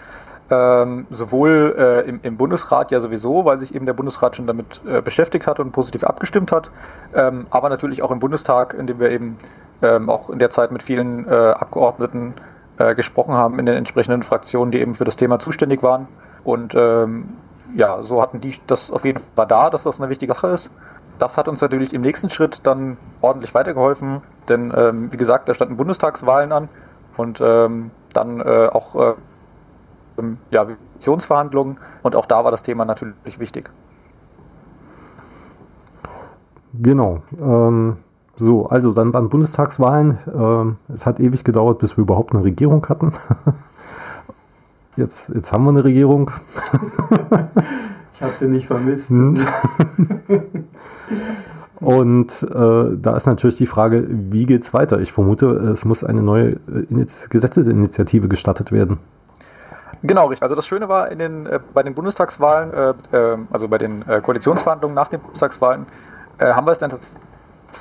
Ähm, 0.51 1.07
sowohl 1.11 1.75
äh, 1.79 2.09
im, 2.09 2.21
im, 2.23 2.37
Bundesrat 2.37 2.91
ja 2.91 3.01
sowieso, 3.01 3.45
weil 3.45 3.61
sich 3.61 3.75
eben 3.75 3.87
der 3.87 3.93
Bundesrat 3.93 4.35
schon 4.35 4.49
damit 4.49 4.81
äh, 4.85 5.01
beschäftigt 5.01 5.47
hat 5.47 5.61
und 5.61 5.71
positiv 5.71 6.03
abgestimmt 6.03 6.51
hat, 6.51 6.73
ähm, 7.15 7.47
aber 7.51 7.69
natürlich 7.69 8.03
auch 8.03 8.11
im 8.11 8.19
Bundestag, 8.19 8.75
in 8.75 8.89
dem 8.89 8.99
wir 8.99 9.11
eben 9.11 9.39
ähm, 9.81 10.11
auch 10.11 10.29
in 10.29 10.41
der 10.41 10.51
Zeit 10.51 10.73
mit 10.73 10.83
vielen 10.83 11.29
äh, 11.29 11.31
Abgeordneten 11.31 12.35
äh, 12.81 12.95
gesprochen 12.95 13.35
haben 13.35 13.59
in 13.59 13.67
den 13.67 13.77
entsprechenden 13.77 14.23
Fraktionen, 14.23 14.73
die 14.73 14.81
eben 14.81 14.95
für 14.95 15.05
das 15.05 15.17
Thema 15.17 15.39
zuständig 15.39 15.83
waren. 15.83 16.09
Und 16.45 16.75
ähm, 16.75 17.37
ja, 17.77 18.03
so 18.03 18.23
hatten 18.23 18.41
die 18.41 18.59
das 18.67 18.91
auf 18.91 19.05
jeden 19.05 19.21
Fall 19.37 19.47
da, 19.47 19.69
dass 19.69 19.83
das 19.83 20.01
eine 20.01 20.09
wichtige 20.11 20.33
Sache 20.33 20.49
ist. 20.49 20.71
Das 21.19 21.37
hat 21.37 21.49
uns 21.49 21.61
natürlich 21.61 21.93
im 21.93 22.01
nächsten 22.01 22.31
Schritt 22.31 22.67
dann 22.67 22.97
ordentlich 23.21 23.55
weitergeholfen, 23.55 24.23
denn 24.49 24.73
ähm, 24.75 25.13
wie 25.13 25.19
gesagt, 25.19 25.49
da 25.49 25.55
standen 25.55 25.77
Bundestagswahlen 25.77 26.51
an 26.53 26.69
und 27.19 27.43
ähm, 27.43 27.91
dann 28.15 28.41
äh, 28.41 28.71
auch 28.73 28.95
äh, 28.95 29.15
ja, 30.51 30.67
Visionsverhandlungen 30.97 31.77
und 32.03 32.17
auch 32.17 32.25
da 32.25 32.45
war 32.45 32.51
das 32.51 32.63
Thema 32.63 32.87
natürlich 32.87 33.39
wichtig. 33.39 33.71
Genau. 36.73 37.23
Ähm, 37.39 37.99
so, 38.41 38.67
also 38.67 38.93
dann 38.93 39.13
waren 39.13 39.29
Bundestagswahlen. 39.29 40.19
Ähm, 40.35 40.77
es 40.93 41.07
hat 41.07 41.21
ewig 41.21 41.45
gedauert, 41.45 41.79
bis 41.79 41.97
wir 41.97 42.03
überhaupt 42.03 42.35
eine 42.35 42.43
Regierung 42.43 42.87
hatten. 42.89 43.13
jetzt, 44.97 45.29
jetzt 45.29 45.53
haben 45.53 45.65
wir 45.65 45.71
eine 45.71 45.85
Regierung. 45.85 46.31
ich 48.15 48.23
habe 48.23 48.33
sie 48.37 48.49
nicht 48.49 48.67
vermisst. 48.67 49.11
Hm. 49.11 49.37
Und 51.81 52.43
äh, 52.43 52.97
da 52.97 53.17
ist 53.17 53.27
natürlich 53.27 53.57
die 53.57 53.67
Frage, 53.67 54.07
wie 54.09 54.45
geht 54.45 54.63
es 54.63 54.75
weiter? 54.75 55.01
Ich 55.01 55.13
vermute, 55.13 55.47
es 55.47 55.85
muss 55.85 56.05
eine 56.05 56.23
neue 56.23 56.53
äh, 56.53 57.07
Gesetzesinitiative 57.31 58.29
gestartet 58.29 58.71
werden. 58.71 58.99
Genau, 60.03 60.27
richtig. 60.27 60.43
Also 60.43 60.55
das 60.55 60.67
Schöne 60.67 60.89
war 60.89 61.11
in 61.11 61.19
den, 61.19 61.47
äh, 61.47 61.61
bei 61.75 61.83
den 61.83 61.95
Bundestagswahlen, 61.95 62.73
äh, 63.13 63.17
äh 63.17 63.39
also 63.51 63.69
bei 63.69 63.79
den 63.79 64.07
äh, 64.09 64.21
Koalitionsverhandlungen 64.21 64.95
nach 64.95 65.09
den 65.09 65.21
Bundestagswahlen, 65.21 65.87
haben 66.39 66.67
wir 66.67 66.73
es 66.73 66.79
dann 66.79 66.91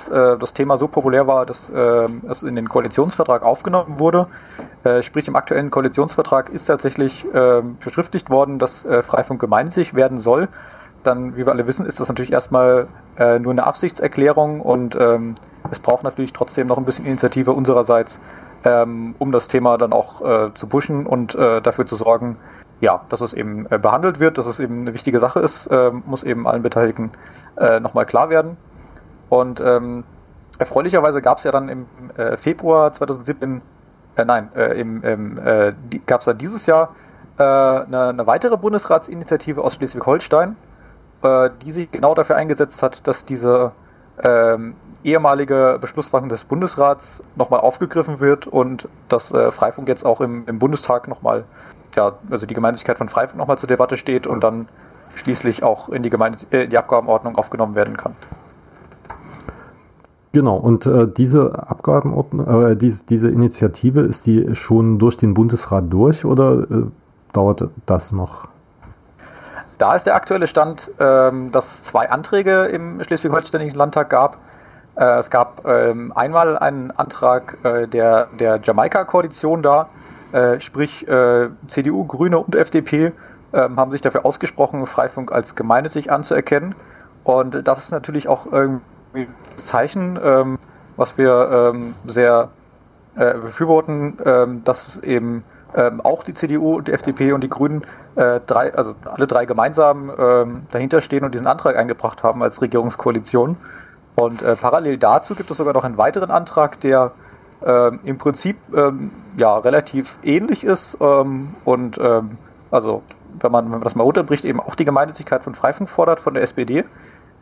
das 0.09 0.53
Thema 0.53 0.77
so 0.77 0.87
populär 0.87 1.27
war, 1.27 1.45
dass 1.45 1.69
es 1.69 2.43
in 2.43 2.55
den 2.55 2.69
Koalitionsvertrag 2.69 3.43
aufgenommen 3.43 3.99
wurde. 3.99 4.27
sprich, 5.01 5.27
im 5.27 5.35
aktuellen 5.35 5.71
Koalitionsvertrag 5.71 6.49
ist 6.49 6.65
tatsächlich 6.65 7.25
verschriftlicht 7.79 8.29
worden, 8.29 8.59
dass 8.59 8.85
Freifunk 9.03 9.41
gemeinnützig 9.41 9.93
werden 9.93 10.19
soll 10.19 10.47
dann, 11.03 11.35
wie 11.35 11.45
wir 11.45 11.51
alle 11.51 11.67
wissen, 11.67 11.85
ist 11.85 11.99
das 11.99 12.09
natürlich 12.09 12.31
erstmal 12.31 12.87
äh, 13.17 13.39
nur 13.39 13.51
eine 13.51 13.65
Absichtserklärung 13.65 14.61
und 14.61 14.95
ähm, 14.99 15.35
es 15.71 15.79
braucht 15.79 16.03
natürlich 16.03 16.33
trotzdem 16.33 16.67
noch 16.67 16.77
ein 16.77 16.85
bisschen 16.85 17.05
Initiative 17.05 17.51
unsererseits, 17.51 18.19
ähm, 18.63 19.15
um 19.19 19.31
das 19.31 19.47
Thema 19.47 19.77
dann 19.77 19.93
auch 19.93 20.21
äh, 20.21 20.53
zu 20.53 20.67
pushen 20.67 21.05
und 21.05 21.35
äh, 21.35 21.61
dafür 21.61 21.85
zu 21.85 21.95
sorgen, 21.95 22.37
ja, 22.81 23.01
dass 23.09 23.21
es 23.21 23.33
eben 23.33 23.65
äh, 23.69 23.77
behandelt 23.77 24.19
wird, 24.19 24.37
dass 24.37 24.45
es 24.45 24.59
eben 24.59 24.81
eine 24.81 24.93
wichtige 24.93 25.19
Sache 25.19 25.39
ist, 25.39 25.69
ähm, 25.71 26.03
muss 26.05 26.23
eben 26.23 26.47
allen 26.47 26.63
Beteiligten 26.63 27.11
äh, 27.57 27.79
nochmal 27.79 28.05
klar 28.05 28.29
werden. 28.29 28.57
Und 29.29 29.61
ähm, 29.61 30.03
erfreulicherweise 30.57 31.21
gab 31.21 31.37
es 31.37 31.43
ja 31.43 31.51
dann 31.51 31.69
im 31.69 31.85
äh, 32.17 32.35
Februar 32.35 32.91
2017, 32.91 33.61
nein, 34.25 34.49
im, 34.53 35.01
im 35.03 35.39
gab 36.05 36.19
es 36.19 36.25
dann 36.25 36.37
dieses 36.37 36.65
Jahr 36.65 36.93
eine, 37.37 38.09
eine 38.09 38.27
weitere 38.27 38.57
Bundesratsinitiative 38.57 39.63
aus 39.63 39.75
Schleswig-Holstein, 39.75 40.57
äh, 41.21 41.49
die 41.63 41.71
sich 41.71 41.91
genau 41.91 42.15
dafür 42.15 42.37
eingesetzt 42.37 42.81
hat, 42.81 43.05
dass 43.07 43.25
diese 43.25 43.73
ähm, 44.23 44.75
ehemalige 45.03 45.77
Beschlussfassung 45.79 46.29
des 46.29 46.45
Bundesrats 46.45 47.23
nochmal 47.35 47.59
aufgegriffen 47.59 48.19
wird 48.19 48.47
und 48.47 48.87
dass 49.07 49.31
äh, 49.31 49.51
Freifunk 49.51 49.87
jetzt 49.87 50.05
auch 50.05 50.21
im, 50.21 50.45
im 50.47 50.59
Bundestag 50.59 51.07
nochmal, 51.07 51.43
ja, 51.95 52.13
also 52.29 52.45
die 52.45 52.53
Gemeinnützigkeit 52.53 52.97
von 52.97 53.09
Freifunk 53.09 53.37
nochmal 53.37 53.57
zur 53.57 53.67
Debatte 53.67 53.97
steht 53.97 54.27
und 54.27 54.43
dann 54.43 54.69
schließlich 55.15 55.63
auch 55.63 55.89
in 55.89 56.03
die, 56.03 56.09
Gemeinde, 56.09 56.39
äh, 56.51 56.67
die 56.67 56.77
Abgabenordnung 56.77 57.37
aufgenommen 57.37 57.75
werden 57.75 57.97
kann. 57.97 58.15
Genau, 60.31 60.57
und 60.57 60.85
äh, 60.85 61.07
diese 61.07 61.67
Abgabenordnung, 61.67 62.71
äh, 62.71 62.75
diese, 62.75 63.03
diese 63.05 63.29
Initiative, 63.29 64.01
ist 64.01 64.27
die 64.27 64.55
schon 64.55 64.99
durch 64.99 65.17
den 65.17 65.33
Bundesrat 65.33 65.85
durch 65.89 66.23
oder 66.23 66.69
äh, 66.69 66.83
dauert 67.33 67.69
das 67.87 68.11
noch? 68.11 68.47
Da 69.79 69.95
ist 69.95 70.05
der 70.05 70.13
aktuelle 70.13 70.45
Stand, 70.45 70.91
ähm, 70.99 71.51
dass 71.51 71.73
es 71.73 71.83
zwei 71.83 72.11
Anträge 72.11 72.65
im 72.65 73.03
Schleswig-Holsteinischen 73.03 73.77
Landtag 73.77 74.09
gab. 74.09 74.37
Äh, 74.95 75.17
es 75.17 75.31
gab 75.31 75.65
ähm, 75.65 76.11
einmal 76.15 76.59
einen 76.59 76.91
Antrag 76.91 77.57
äh, 77.63 77.87
der, 77.87 78.27
der 78.39 78.59
Jamaika-Koalition 78.61 79.63
da, 79.63 79.89
äh, 80.31 80.59
sprich 80.59 81.07
CDU, 81.67 82.05
Grüne 82.05 82.37
und 82.37 82.55
FDP 82.55 83.13
ähm, 83.51 83.79
haben 83.79 83.91
sich 83.91 84.01
dafür 84.01 84.27
ausgesprochen, 84.27 84.85
Freifunk 84.85 85.31
als 85.31 85.55
gemeinnützig 85.55 86.11
anzuerkennen. 86.11 86.75
Und 87.23 87.67
das 87.67 87.79
ist 87.79 87.91
natürlich 87.91 88.27
auch 88.27 88.45
irgendwie 88.51 88.85
Zeichen, 89.55 90.19
ähm, 90.23 90.59
was 90.97 91.17
wir 91.17 91.71
ähm, 91.73 91.95
sehr 92.05 92.49
äh, 93.15 93.33
befürworten, 93.33 94.17
ähm, 94.23 94.63
dass 94.63 94.99
eben 95.03 95.43
ähm, 95.75 95.99
auch 96.01 96.23
die 96.23 96.33
CDU 96.33 96.77
und 96.77 96.87
die 96.87 96.93
FDP 96.93 97.33
und 97.33 97.41
die 97.41 97.49
Grünen, 97.49 97.83
äh, 98.15 98.39
drei, 98.45 98.73
also 98.73 98.93
alle 99.03 99.27
drei 99.27 99.45
gemeinsam 99.45 100.11
ähm, 100.17 100.61
dahinter 100.71 101.01
stehen 101.01 101.23
und 101.23 101.33
diesen 101.33 101.47
Antrag 101.47 101.75
eingebracht 101.75 102.23
haben 102.23 102.41
als 102.43 102.61
Regierungskoalition. 102.61 103.57
Und 104.15 104.41
äh, 104.41 104.55
parallel 104.55 104.97
dazu 104.97 105.35
gibt 105.35 105.51
es 105.51 105.57
sogar 105.57 105.73
noch 105.73 105.83
einen 105.83 105.97
weiteren 105.97 106.31
Antrag, 106.31 106.79
der 106.81 107.11
ähm, 107.65 107.99
im 108.03 108.17
Prinzip 108.17 108.57
ähm, 108.73 109.11
ja 109.35 109.57
relativ 109.57 110.17
ähnlich 110.23 110.63
ist 110.63 110.95
und 110.95 111.99
also 112.71 113.03
wenn 113.39 113.51
man, 113.51 113.65
wenn 113.65 113.71
man 113.71 113.81
das 113.81 113.95
mal 113.95 114.03
runterbricht, 114.03 114.45
eben 114.45 114.59
auch 114.59 114.75
die 114.75 114.85
Gemeinnützigkeit 114.85 115.43
von 115.43 115.55
Freifunk 115.55 115.89
fordert 115.89 116.19
von 116.19 116.33
der 116.33 116.43
SPD. 116.43 116.83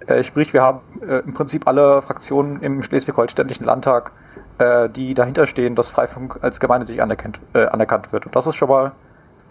Äh, 0.08 0.24
sprich, 0.24 0.54
wir 0.54 0.62
haben 0.62 0.80
äh, 1.02 1.20
im 1.20 1.34
Prinzip 1.34 1.68
alle 1.68 2.02
Fraktionen 2.02 2.62
im 2.62 2.82
Schleswig-Holsteinischen 2.82 3.66
Landtag 3.66 4.12
äh, 4.60 4.90
die 4.90 5.14
dahinter 5.14 5.46
stehen, 5.46 5.76
dass 5.76 5.92
Freifunk 5.92 6.40
als 6.42 6.60
gemeinnützig 6.60 7.02
anerkannt, 7.02 7.40
anerkannt 7.54 8.12
wird. 8.12 8.26
Und 8.26 8.36
das 8.36 8.48
ist 8.48 8.56
schon 8.56 8.70
mal 8.70 8.92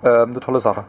äh, 0.02 0.22
eine 0.22 0.40
tolle 0.40 0.60
Sache. 0.60 0.84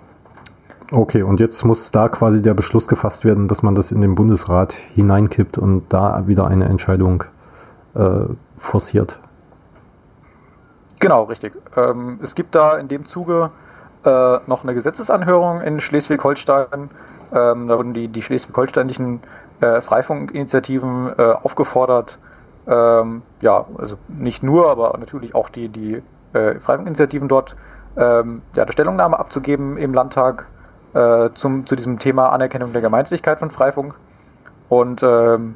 Okay, 0.92 1.22
und 1.22 1.40
jetzt 1.40 1.64
muss 1.66 1.92
da 1.92 2.08
quasi 2.08 2.42
der 2.42 2.54
Beschluss 2.54 2.88
gefasst 2.88 3.26
werden, 3.26 3.48
dass 3.48 3.62
man 3.62 3.76
das 3.76 3.92
in 3.92 4.02
den 4.02 4.16
Bundesrat 4.16 4.74
hineinkippt 4.74 5.58
und 5.58 5.84
da 5.90 6.28
wieder 6.28 6.48
eine 6.48 6.66
Entscheidung 6.66 7.26
äh, 7.94 8.22
forciert. 8.58 9.20
Genau, 11.00 11.24
richtig. 11.24 11.54
Ähm, 11.76 12.20
es 12.24 12.36
gibt 12.36 12.56
da 12.56 12.78
in 12.78 12.88
dem 12.88 13.06
Zuge 13.06 13.52
äh, 14.04 14.38
noch 14.48 14.64
eine 14.64 14.74
Gesetzesanhörung 14.74 15.62
in 15.62 15.82
Schleswig-Holstein. 15.82 16.90
Ähm, 17.34 17.68
da 17.68 17.78
wurden 17.78 17.94
die, 17.94 18.08
die 18.08 18.22
schleswig-holsteinischen 18.22 19.20
äh, 19.62 19.82
Freifunkinitiativen 19.82 21.14
äh, 21.18 21.22
aufgefordert, 21.22 22.20
ähm, 22.68 23.22
ja, 23.42 23.66
also 23.78 23.98
nicht 24.08 24.44
nur, 24.44 24.70
aber 24.70 24.98
natürlich 24.98 25.34
auch 25.36 25.50
die, 25.50 25.70
die 25.70 26.04
äh, 26.34 26.60
Freifunkinitiativen 26.60 27.28
dort 27.28 27.56
ähm, 27.96 28.42
ja, 28.56 28.64
eine 28.64 28.72
Stellungnahme 28.72 29.18
abzugeben 29.18 29.78
im 29.78 29.94
Landtag 29.94 30.48
äh, 30.94 31.30
zum, 31.34 31.66
zu 31.66 31.76
diesem 31.76 32.00
Thema 32.00 32.30
Anerkennung 32.30 32.74
der 32.74 32.82
Gemeinnützigkeit 32.82 33.40
von 33.40 33.52
Freifunk. 33.52 33.96
Und 34.70 35.02
ähm, 35.04 35.56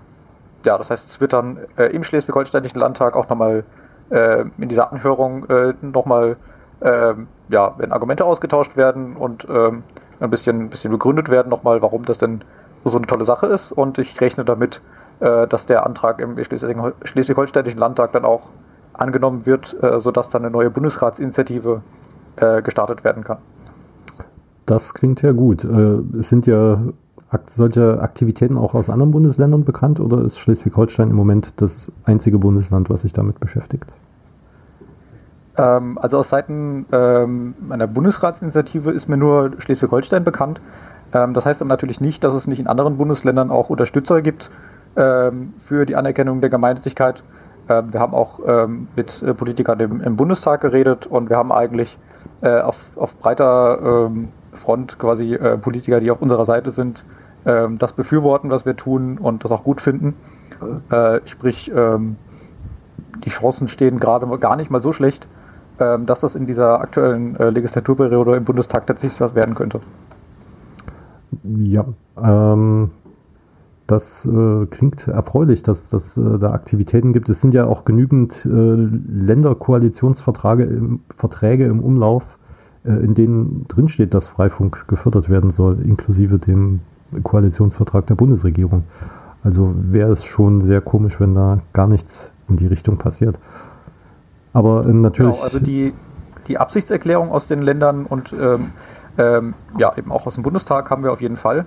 ja, 0.65 0.77
das 0.77 0.89
heißt, 0.89 1.09
es 1.09 1.21
wird 1.21 1.33
dann 1.33 1.59
äh, 1.77 1.85
im 1.87 2.03
Schleswig-Holsteinischen 2.03 2.79
Landtag 2.79 3.15
auch 3.15 3.27
nochmal 3.29 3.63
äh, 4.09 4.45
in 4.57 4.69
dieser 4.69 4.91
Anhörung 4.91 5.49
äh, 5.49 5.73
nochmal, 5.81 6.37
äh, 6.81 7.13
ja, 7.49 7.73
wenn 7.77 7.91
Argumente 7.91 8.25
ausgetauscht 8.25 8.77
werden 8.77 9.15
und 9.15 9.47
ähm, 9.49 9.83
ein 10.19 10.29
bisschen, 10.29 10.61
ein 10.61 10.69
bisschen 10.69 10.91
begründet 10.91 11.29
werden 11.29 11.49
nochmal, 11.49 11.81
warum 11.81 12.05
das 12.05 12.17
denn 12.17 12.43
so 12.83 12.97
eine 12.97 13.07
tolle 13.07 13.25
Sache 13.25 13.47
ist. 13.47 13.71
Und 13.71 13.97
ich 13.97 14.19
rechne 14.21 14.45
damit, 14.45 14.81
äh, 15.19 15.47
dass 15.47 15.65
der 15.65 15.85
Antrag 15.85 16.19
im 16.19 16.37
Schleswig-Holsteinischen 16.37 17.79
Landtag 17.79 18.11
dann 18.11 18.25
auch 18.25 18.49
angenommen 18.93 19.45
wird, 19.45 19.75
äh, 19.81 19.99
sodass 19.99 20.29
dann 20.29 20.43
eine 20.43 20.51
neue 20.51 20.69
Bundesratsinitiative 20.69 21.81
äh, 22.37 22.61
gestartet 22.61 23.03
werden 23.03 23.23
kann. 23.23 23.37
Das 24.65 24.93
klingt 24.93 25.21
ja 25.21 25.31
gut. 25.31 25.63
Es 25.65 26.29
sind 26.29 26.47
ja 26.47 26.79
solche 27.47 28.01
Aktivitäten 28.01 28.57
auch 28.57 28.73
aus 28.73 28.89
anderen 28.89 29.11
Bundesländern 29.11 29.63
bekannt 29.65 29.99
oder 29.99 30.21
ist 30.21 30.39
Schleswig-Holstein 30.39 31.09
im 31.09 31.15
Moment 31.15 31.53
das 31.61 31.91
einzige 32.05 32.37
Bundesland, 32.37 32.89
was 32.89 33.01
sich 33.01 33.11
damit 33.11 33.39
beschäftigt? 33.39 33.93
Ähm, 35.57 35.97
also 35.97 36.19
aus 36.19 36.29
Seiten 36.29 36.85
ähm, 36.91 37.55
einer 37.69 37.87
Bundesratsinitiative 37.87 38.91
ist 38.91 39.09
mir 39.09 39.17
nur 39.17 39.51
Schleswig-Holstein 39.57 40.23
bekannt. 40.23 40.61
Ähm, 41.13 41.33
das 41.33 41.45
heißt 41.45 41.61
aber 41.61 41.69
natürlich 41.69 42.01
nicht, 42.01 42.23
dass 42.23 42.33
es 42.33 42.47
nicht 42.47 42.59
in 42.59 42.67
anderen 42.67 42.97
Bundesländern 42.97 43.51
auch 43.51 43.69
Unterstützer 43.69 44.21
gibt 44.21 44.49
ähm, 44.95 45.53
für 45.57 45.85
die 45.85 45.95
Anerkennung 45.95 46.41
der 46.41 46.49
Gemeinnützigkeit. 46.49 47.23
Ähm, 47.69 47.93
wir 47.93 47.99
haben 47.99 48.13
auch 48.13 48.39
mit 48.95 49.21
äh, 49.21 49.33
Politikern 49.33 49.79
im, 49.79 50.01
im, 50.01 50.15
Bundestag 50.15 50.61
geredet 50.61 51.07
und 51.07 51.29
wir 51.29 51.37
haben 51.37 51.51
eigentlich 51.51 51.97
äh, 52.41 52.59
auf, 52.59 52.77
auf 52.95 53.15
breiter 53.17 54.09
Front 54.53 54.99
quasi 54.99 55.33
äh, 55.33 55.57
Politiker, 55.57 55.99
die 55.99 56.11
auf 56.11 56.21
unserer 56.21 56.45
Seite 56.45 56.71
sind, 56.71 57.03
das 57.43 57.93
befürworten, 57.93 58.51
was 58.51 58.67
wir 58.67 58.77
tun 58.77 59.17
und 59.17 59.43
das 59.43 59.51
auch 59.51 59.63
gut 59.63 59.81
finden. 59.81 60.13
Sprich, 61.25 61.71
die 63.25 63.29
Chancen 63.31 63.67
stehen 63.67 63.99
gerade 63.99 64.27
gar 64.37 64.55
nicht 64.57 64.69
mal 64.69 64.79
so 64.79 64.93
schlecht, 64.93 65.27
dass 65.79 66.19
das 66.19 66.35
in 66.35 66.45
dieser 66.45 66.81
aktuellen 66.81 67.35
Legislaturperiode 67.35 68.35
im 68.35 68.45
Bundestag 68.45 68.85
tatsächlich 68.85 69.19
was 69.21 69.33
werden 69.33 69.55
könnte. 69.55 69.79
Ja, 71.43 71.85
ähm, 72.17 72.91
das 73.87 74.25
äh, 74.25 74.65
klingt 74.67 75.07
erfreulich, 75.07 75.63
dass 75.63 75.91
es 75.91 76.17
äh, 76.17 76.39
da 76.39 76.51
Aktivitäten 76.51 77.13
gibt. 77.13 77.29
Es 77.29 77.41
sind 77.41 77.53
ja 77.53 77.65
auch 77.65 77.83
genügend 77.83 78.45
äh, 78.45 78.49
Länderkoalitionsverträge 78.49 80.63
im, 80.63 81.01
Verträge 81.15 81.65
im 81.65 81.81
Umlauf, 81.81 82.37
äh, 82.85 82.91
in 82.91 83.15
denen 83.15 83.65
drinsteht, 83.67 84.13
dass 84.13 84.27
Freifunk 84.27 84.87
gefördert 84.87 85.29
werden 85.29 85.51
soll, 85.51 85.81
inklusive 85.81 86.39
dem 86.39 86.79
Koalitionsvertrag 87.23 88.07
der 88.07 88.15
Bundesregierung. 88.15 88.83
Also 89.43 89.73
wäre 89.75 90.11
es 90.11 90.23
schon 90.23 90.61
sehr 90.61 90.81
komisch, 90.81 91.19
wenn 91.19 91.33
da 91.33 91.59
gar 91.73 91.87
nichts 91.87 92.31
in 92.47 92.55
die 92.55 92.67
Richtung 92.67 92.97
passiert. 92.97 93.39
Aber 94.53 94.85
äh, 94.85 94.93
natürlich. 94.93 95.35
Genau, 95.35 95.43
also 95.43 95.59
die, 95.59 95.93
die 96.47 96.57
Absichtserklärung 96.57 97.31
aus 97.31 97.47
den 97.47 97.59
Ländern 97.59 98.05
und 98.05 98.33
ähm, 98.33 98.67
ähm, 99.17 99.53
ja, 99.77 99.95
eben 99.97 100.11
auch 100.11 100.25
aus 100.25 100.35
dem 100.35 100.43
Bundestag 100.43 100.89
haben 100.89 101.03
wir 101.03 101.11
auf 101.11 101.21
jeden 101.21 101.37
Fall. 101.37 101.65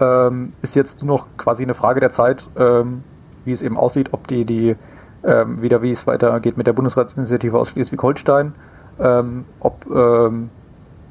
Ähm, 0.00 0.52
ist 0.62 0.74
jetzt 0.74 1.02
nur 1.02 1.16
noch 1.16 1.26
quasi 1.36 1.62
eine 1.62 1.74
Frage 1.74 2.00
der 2.00 2.10
Zeit, 2.10 2.44
ähm, 2.56 3.04
wie 3.44 3.52
es 3.52 3.62
eben 3.62 3.76
aussieht, 3.76 4.12
ob 4.12 4.26
die, 4.26 4.44
die 4.44 4.76
ähm, 5.24 5.62
wieder 5.62 5.82
wie 5.82 5.92
es 5.92 6.06
weitergeht 6.06 6.56
mit 6.56 6.66
der 6.66 6.72
Bundesratsinitiative 6.72 7.58
aus 7.58 7.70
Schleswig-Holstein, 7.70 8.54
ähm, 8.98 9.44
ob 9.60 9.86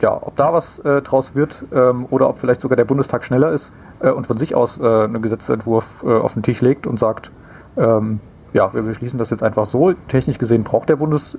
ja, 0.02 0.18
ob 0.20 0.36
da 0.36 0.54
was 0.54 0.80
äh, 0.80 1.02
draus 1.02 1.36
wird 1.36 1.64
ähm, 1.74 2.06
oder 2.10 2.30
ob 2.30 2.40
vielleicht 2.40 2.62
sogar 2.62 2.76
der 2.76 2.86
Bundestag 2.86 3.24
schneller 3.24 3.52
ist 3.52 3.72
äh, 4.00 4.12
und 4.12 4.28
von 4.28 4.38
sich 4.38 4.56
aus 4.56 4.80
äh, 4.80 4.84
einen 4.84 5.22
Gesetzentwurf 5.22 6.04
äh, 6.04 6.08
auf 6.08 6.34
den 6.34 6.44
Tisch 6.44 6.62
legt 6.62 6.88
und 6.88 7.00
sagt, 7.00 7.32
ähm, 7.78 8.20
ja, 8.54 8.74
wir 8.74 8.82
beschließen 8.82 9.18
das 9.18 9.30
jetzt 9.30 9.44
einfach 9.44 9.66
so. 9.66 9.94
Technisch 10.10 10.38
gesehen 10.38 10.64
braucht 10.64 10.90
der 10.90 10.98
Bundes, 10.98 11.38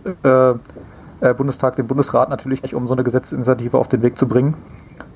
äh, 1.23 1.31
äh, 1.31 1.35
Bundestag 1.35 1.77
den 1.77 1.87
Bundesrat 1.87 2.29
natürlich 2.29 2.63
nicht, 2.63 2.75
um 2.75 2.89
so 2.89 2.95
eine 2.95 3.05
Gesetzesinitiative 3.05 3.79
auf 3.79 3.89
den 3.89 4.03
Weg 4.03 4.19
zu 4.19 4.27
bringen. 4.27 4.55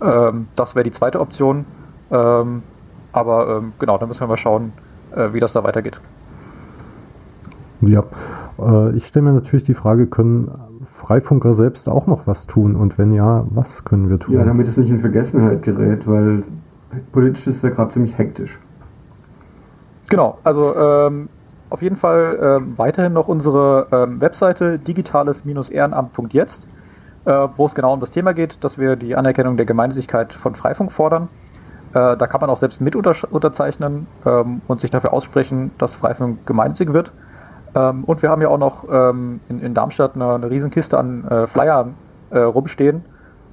Ähm, 0.00 0.46
das 0.56 0.74
wäre 0.74 0.84
die 0.84 0.92
zweite 0.92 1.20
Option. 1.20 1.66
Ähm, 2.10 2.62
aber 3.12 3.58
ähm, 3.58 3.72
genau, 3.78 3.98
da 3.98 4.06
müssen 4.06 4.20
wir 4.20 4.28
mal 4.28 4.36
schauen, 4.36 4.72
wie 5.32 5.40
das 5.40 5.54
da 5.54 5.64
weitergeht. 5.64 5.98
Ja, 7.80 8.02
ich 8.94 9.06
stelle 9.06 9.24
mir 9.24 9.32
natürlich 9.32 9.64
die 9.64 9.72
Frage, 9.72 10.06
können 10.06 10.50
Freifunker 10.84 11.54
selbst 11.54 11.88
auch 11.88 12.06
noch 12.06 12.26
was 12.26 12.46
tun? 12.46 12.76
Und 12.76 12.98
wenn 12.98 13.14
ja, 13.14 13.46
was 13.48 13.84
können 13.84 14.10
wir 14.10 14.18
tun? 14.18 14.34
Ja, 14.34 14.44
damit 14.44 14.68
es 14.68 14.76
nicht 14.76 14.90
in 14.90 15.00
Vergessenheit 15.00 15.62
gerät, 15.62 16.06
weil 16.06 16.42
politisch 17.12 17.46
ist 17.46 17.56
es 17.56 17.62
ja 17.62 17.70
gerade 17.70 17.90
ziemlich 17.92 18.18
hektisch. 18.18 18.58
Genau, 20.08 20.38
also 20.44 20.74
ähm, 20.78 21.28
auf 21.70 21.82
jeden 21.82 21.96
Fall 21.96 22.38
ähm, 22.40 22.78
weiterhin 22.78 23.12
noch 23.12 23.28
unsere 23.28 23.88
ähm, 23.92 24.20
Webseite 24.20 24.78
digitales-ehrenamt.jetzt, 24.78 26.66
äh, 27.24 27.48
wo 27.56 27.66
es 27.66 27.74
genau 27.74 27.92
um 27.92 28.00
das 28.00 28.10
Thema 28.10 28.34
geht, 28.34 28.62
dass 28.62 28.78
wir 28.78 28.96
die 28.96 29.16
Anerkennung 29.16 29.56
der 29.56 29.66
Gemeinnützigkeit 29.66 30.32
von 30.32 30.54
Freifunk 30.54 30.92
fordern. 30.92 31.28
Äh, 31.90 32.16
da 32.16 32.26
kann 32.26 32.40
man 32.40 32.50
auch 32.50 32.56
selbst 32.56 32.80
mit 32.80 32.94
unter 32.94 33.14
unterzeichnen 33.30 34.06
ähm, 34.24 34.60
und 34.68 34.80
sich 34.80 34.90
dafür 34.90 35.12
aussprechen, 35.12 35.72
dass 35.78 35.94
Freifunk 35.94 36.46
gemeinnützig 36.46 36.92
wird. 36.92 37.12
Ähm, 37.74 38.04
und 38.04 38.22
wir 38.22 38.30
haben 38.30 38.42
ja 38.42 38.48
auch 38.48 38.58
noch 38.58 38.84
ähm, 38.90 39.40
in, 39.48 39.60
in, 39.60 39.74
Darmstadt 39.74 40.14
eine, 40.14 40.34
eine 40.34 40.50
Riesenkiste 40.50 40.98
an 40.98 41.26
äh, 41.26 41.46
Flyern 41.46 41.94
äh, 42.30 42.38
rumstehen 42.38 43.04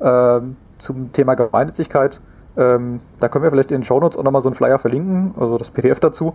ähm, 0.01 0.55
zum 0.77 1.13
Thema 1.13 1.35
Gemeinnützigkeit. 1.35 2.21
Ähm, 2.55 2.99
da 3.19 3.29
können 3.29 3.43
wir 3.43 3.51
vielleicht 3.51 3.71
in 3.71 3.79
den 3.79 3.83
Shownotes 3.83 4.17
auch 4.17 4.23
nochmal 4.23 4.41
so 4.41 4.49
einen 4.49 4.55
Flyer 4.55 4.77
verlinken, 4.77 5.33
also 5.39 5.57
das 5.57 5.71
PDF 5.71 5.99
dazu. 5.99 6.33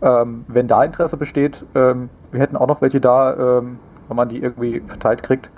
Ähm, 0.00 0.44
wenn 0.48 0.68
da 0.68 0.84
Interesse 0.84 1.16
besteht, 1.16 1.66
ähm, 1.74 2.10
wir 2.30 2.40
hätten 2.40 2.56
auch 2.56 2.66
noch 2.66 2.82
welche 2.82 3.00
da, 3.00 3.62
wenn 3.62 4.16
man 4.16 4.28
die 4.28 4.42
irgendwie 4.42 4.80
verteilt 4.80 5.22
kriegt. 5.22 5.50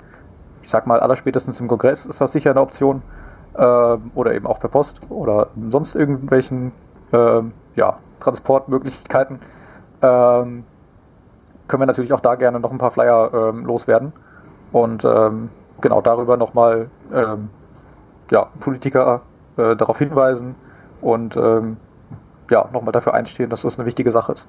Ich 0.63 0.69
sag 0.69 0.87
mal, 0.87 1.01
allerspätestens 1.01 1.59
im 1.59 1.67
Kongress 1.67 2.05
ist 2.05 2.21
das 2.21 2.31
sicher 2.31 2.51
eine 2.51 2.61
Option. 2.61 3.01
oder 3.53 4.33
eben 4.33 4.47
auch 4.47 4.61
per 4.61 4.69
Post 4.69 5.01
oder 5.09 5.47
sonst 5.69 5.95
irgendwelchen 5.95 6.71
ja, 7.11 7.97
Transportmöglichkeiten. 8.21 9.41
Ähm, 10.01 10.63
können 11.67 11.81
wir 11.81 11.87
natürlich 11.87 12.13
auch 12.13 12.21
da 12.21 12.35
gerne 12.35 12.61
noch 12.61 12.71
ein 12.71 12.77
paar 12.77 12.91
Flyer 12.91 13.31
ähm, 13.33 13.65
loswerden. 13.65 14.13
Und 14.71 15.03
ähm, 15.03 15.49
genau 15.81 16.01
darüber 16.01 16.37
nochmal 16.37 16.89
ähm, 17.13 17.49
ja, 18.29 18.47
Politiker 18.59 19.21
äh, 19.57 19.75
darauf 19.75 19.97
hinweisen 19.97 20.55
und 21.01 21.35
ähm, 21.35 21.77
ja, 22.51 22.69
nochmal 22.71 22.91
dafür 22.91 23.13
einstehen, 23.13 23.49
dass 23.49 23.63
das 23.63 23.79
eine 23.79 23.87
wichtige 23.87 24.11
Sache 24.11 24.33
ist. 24.33 24.47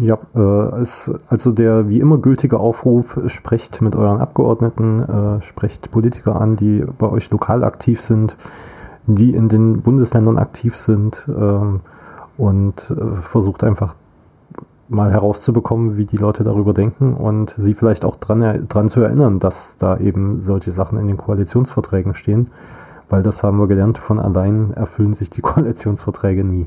Ja, 0.00 0.18
äh, 0.34 0.82
ist 0.82 1.12
also 1.28 1.52
der 1.52 1.88
wie 1.88 2.00
immer 2.00 2.18
gültige 2.18 2.58
Aufruf, 2.58 3.20
sprecht 3.28 3.80
mit 3.80 3.94
euren 3.94 4.20
Abgeordneten, 4.20 5.00
äh, 5.00 5.42
sprecht 5.42 5.92
Politiker 5.92 6.40
an, 6.40 6.56
die 6.56 6.84
bei 6.98 7.08
euch 7.08 7.30
lokal 7.30 7.62
aktiv 7.62 8.00
sind, 8.00 8.36
die 9.06 9.34
in 9.34 9.48
den 9.48 9.82
Bundesländern 9.82 10.36
aktiv 10.36 10.76
sind 10.76 11.28
ähm, 11.28 11.80
und 12.36 12.90
äh, 12.90 13.22
versucht 13.22 13.62
einfach 13.62 13.94
mal 14.88 15.12
herauszubekommen, 15.12 15.96
wie 15.96 16.06
die 16.06 16.16
Leute 16.16 16.42
darüber 16.42 16.74
denken 16.74 17.14
und 17.14 17.54
sie 17.56 17.74
vielleicht 17.74 18.04
auch 18.04 18.16
dran, 18.16 18.66
dran 18.68 18.88
zu 18.88 19.00
erinnern, 19.00 19.38
dass 19.38 19.78
da 19.78 19.96
eben 19.98 20.40
solche 20.40 20.72
Sachen 20.72 20.98
in 20.98 21.06
den 21.06 21.16
Koalitionsverträgen 21.16 22.14
stehen, 22.14 22.50
weil 23.14 23.22
das 23.22 23.44
haben 23.44 23.58
wir 23.58 23.68
gelernt, 23.68 23.96
von 23.96 24.18
allein 24.18 24.72
erfüllen 24.72 25.14
sich 25.14 25.30
die 25.30 25.40
Koalitionsverträge 25.48 26.42
nie. 26.42 26.66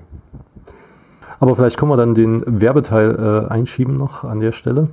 Aber 1.42 1.58
vielleicht 1.58 1.78
können 1.78 1.92
wir 1.92 1.98
dann 1.98 2.14
den 2.14 2.42
Werbeteil 2.46 3.46
äh, 3.50 3.52
einschieben 3.52 3.98
noch 3.98 4.24
an 4.24 4.40
der 4.40 4.54
Stelle. 4.54 4.88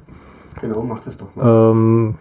Genau, 0.61 0.83
macht 0.83 1.07
es 1.07 1.17
doch 1.17 1.35
mal. 1.37 1.71
Ähm, 1.71 2.17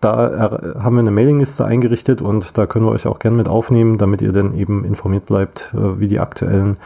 Da 0.00 0.60
haben 0.80 0.96
wir 0.96 1.00
eine 1.00 1.10
Mailingliste 1.12 1.64
eingerichtet 1.64 2.20
und 2.22 2.58
da 2.58 2.66
können 2.66 2.86
wir 2.86 2.92
euch 2.92 3.06
auch 3.06 3.20
gerne 3.20 3.36
mit 3.36 3.48
aufnehmen, 3.48 3.98
damit 3.98 4.20
ihr 4.22 4.32
dann 4.32 4.56
eben 4.56 4.84
informiert 4.84 5.26
bleibt, 5.26 5.72
äh, 5.74 6.00
wie 6.00 6.08
die 6.08 6.18
aktuellen 6.18 6.78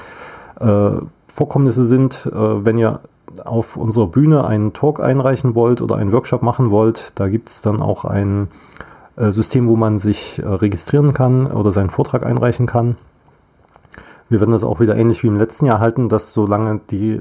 äh, 0.60 0.90
Vorkommnisse 1.28 1.84
sind. 1.84 2.28
wenn 2.32 2.78
ihr 2.78 3.00
auf 3.44 3.76
unserer 3.76 4.06
Bühne 4.06 4.46
einen 4.46 4.72
Talk 4.72 5.00
einreichen 5.00 5.54
wollt 5.54 5.82
oder 5.82 5.96
einen 5.96 6.12
Workshop 6.12 6.42
machen 6.42 6.70
wollt, 6.70 7.20
da 7.20 7.28
gibt 7.28 7.50
es 7.50 7.60
dann 7.60 7.82
auch 7.82 8.06
ein 8.06 8.48
System, 9.18 9.68
wo 9.68 9.76
man 9.76 9.98
sich 9.98 10.40
registrieren 10.42 11.12
kann 11.12 11.46
oder 11.46 11.72
seinen 11.72 11.90
Vortrag 11.90 12.24
einreichen 12.24 12.64
kann. 12.64 12.96
Wir 14.28 14.40
werden 14.40 14.52
das 14.52 14.64
auch 14.64 14.80
wieder 14.80 14.96
ähnlich 14.96 15.22
wie 15.22 15.28
im 15.28 15.36
letzten 15.36 15.66
Jahr 15.66 15.78
halten, 15.78 16.08
dass 16.08 16.32
solange 16.32 16.80
die, 16.90 17.20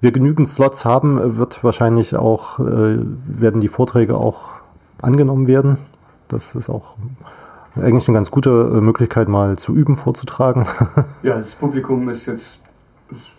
wir 0.00 0.12
genügend 0.12 0.48
Slots 0.48 0.84
haben, 0.84 1.36
wird 1.36 1.62
wahrscheinlich 1.62 2.16
auch, 2.16 2.58
äh, 2.58 2.98
werden 3.26 3.60
die 3.60 3.68
Vorträge 3.68 4.16
auch 4.16 4.50
angenommen 5.02 5.46
werden. 5.46 5.78
Das 6.28 6.54
ist 6.54 6.68
auch 6.68 6.96
eigentlich 7.76 8.08
eine 8.08 8.14
ganz 8.14 8.30
gute 8.30 8.50
äh, 8.50 8.80
Möglichkeit, 8.80 9.28
mal 9.28 9.56
zu 9.56 9.74
üben, 9.74 9.96
vorzutragen. 9.96 10.66
Ja, 11.22 11.36
das 11.36 11.54
Publikum 11.54 12.08
ist 12.08 12.26
jetzt 12.26 12.60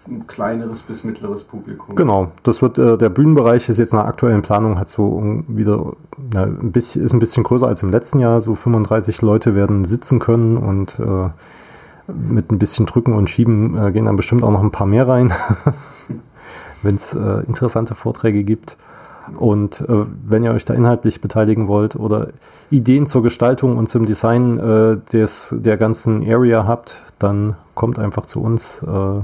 ein 0.08 0.26
kleineres 0.28 0.82
bis 0.82 1.04
mittleres 1.04 1.44
Publikum. 1.44 1.96
Genau, 1.96 2.32
das 2.44 2.62
wird 2.62 2.78
äh, 2.78 2.98
der 2.98 3.10
Bühnenbereich 3.10 3.70
ist 3.70 3.78
jetzt 3.78 3.94
nach 3.94 4.06
aktuellen 4.06 4.42
Planung 4.42 4.80
hat 4.80 4.90
so 4.90 5.44
wieder 5.48 5.94
na, 6.34 6.44
ein 6.44 6.72
bisschen 6.72 7.04
ist 7.04 7.14
ein 7.14 7.20
bisschen 7.20 7.44
größer 7.44 7.68
als 7.68 7.84
im 7.84 7.90
letzten 7.90 8.20
Jahr. 8.20 8.42
So 8.42 8.56
35 8.56 9.22
Leute 9.22 9.56
werden 9.56 9.86
sitzen 9.86 10.20
können 10.20 10.58
und 10.58 11.00
äh, 11.00 11.30
mit 12.14 12.52
ein 12.52 12.60
bisschen 12.60 12.86
Drücken 12.86 13.14
und 13.14 13.30
Schieben 13.30 13.78
äh, 13.78 13.92
gehen 13.92 14.06
dann 14.06 14.16
bestimmt 14.16 14.44
auch 14.44 14.52
noch 14.52 14.64
ein 14.64 14.72
paar 14.72 14.88
mehr 14.88 15.08
rein, 15.08 15.34
wenn 16.84 16.96
es 16.96 17.14
äh, 17.14 17.44
interessante 17.46 17.96
Vorträge 17.96 18.44
gibt. 18.44 18.78
Und 19.38 19.82
äh, 19.82 20.06
wenn 20.26 20.44
ihr 20.44 20.52
euch 20.52 20.66
da 20.66 20.74
inhaltlich 20.74 21.22
beteiligen 21.22 21.68
wollt 21.68 21.96
oder 21.96 22.30
Ideen 22.72 23.08
zur 23.08 23.24
Gestaltung 23.24 23.78
und 23.78 23.88
zum 23.88 24.06
Design 24.06 24.58
äh, 24.58 24.98
des, 25.12 25.54
der 25.58 25.78
ganzen 25.78 26.28
Area 26.28 26.66
habt, 26.66 27.02
dann 27.20 27.56
kommt 27.76 28.00
einfach 28.00 28.26
zu 28.26 28.42
uns, 28.42 28.84
äh, 28.84 29.22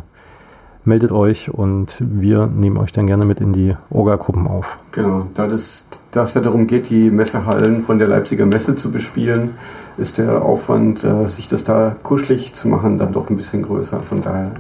meldet 0.85 1.11
euch 1.11 1.53
und 1.53 2.01
wir 2.05 2.47
nehmen 2.47 2.77
euch 2.77 2.91
dann 2.91 3.07
gerne 3.07 3.25
mit 3.25 3.41
in 3.41 3.53
die 3.53 3.75
Orga-Gruppen 3.89 4.47
auf. 4.47 4.77
Genau, 4.91 5.27
da 5.33 5.47
es 5.47 5.85
ja 6.11 6.41
darum 6.41 6.67
geht, 6.67 6.89
die 6.89 7.09
Messehallen 7.09 7.83
von 7.83 7.99
der 7.99 8.07
Leipziger 8.07 8.45
Messe 8.45 8.75
zu 8.75 8.91
bespielen, 8.91 9.51
ist 9.97 10.17
der 10.17 10.41
Aufwand, 10.43 11.03
äh, 11.03 11.27
sich 11.27 11.47
das 11.47 11.63
da 11.63 11.95
kuschelig 12.03 12.53
zu 12.53 12.67
machen, 12.67 12.97
dann 12.97 13.13
doch 13.13 13.29
ein 13.29 13.37
bisschen 13.37 13.63
größer. 13.63 13.99
Von 14.01 14.21
daher 14.21 14.51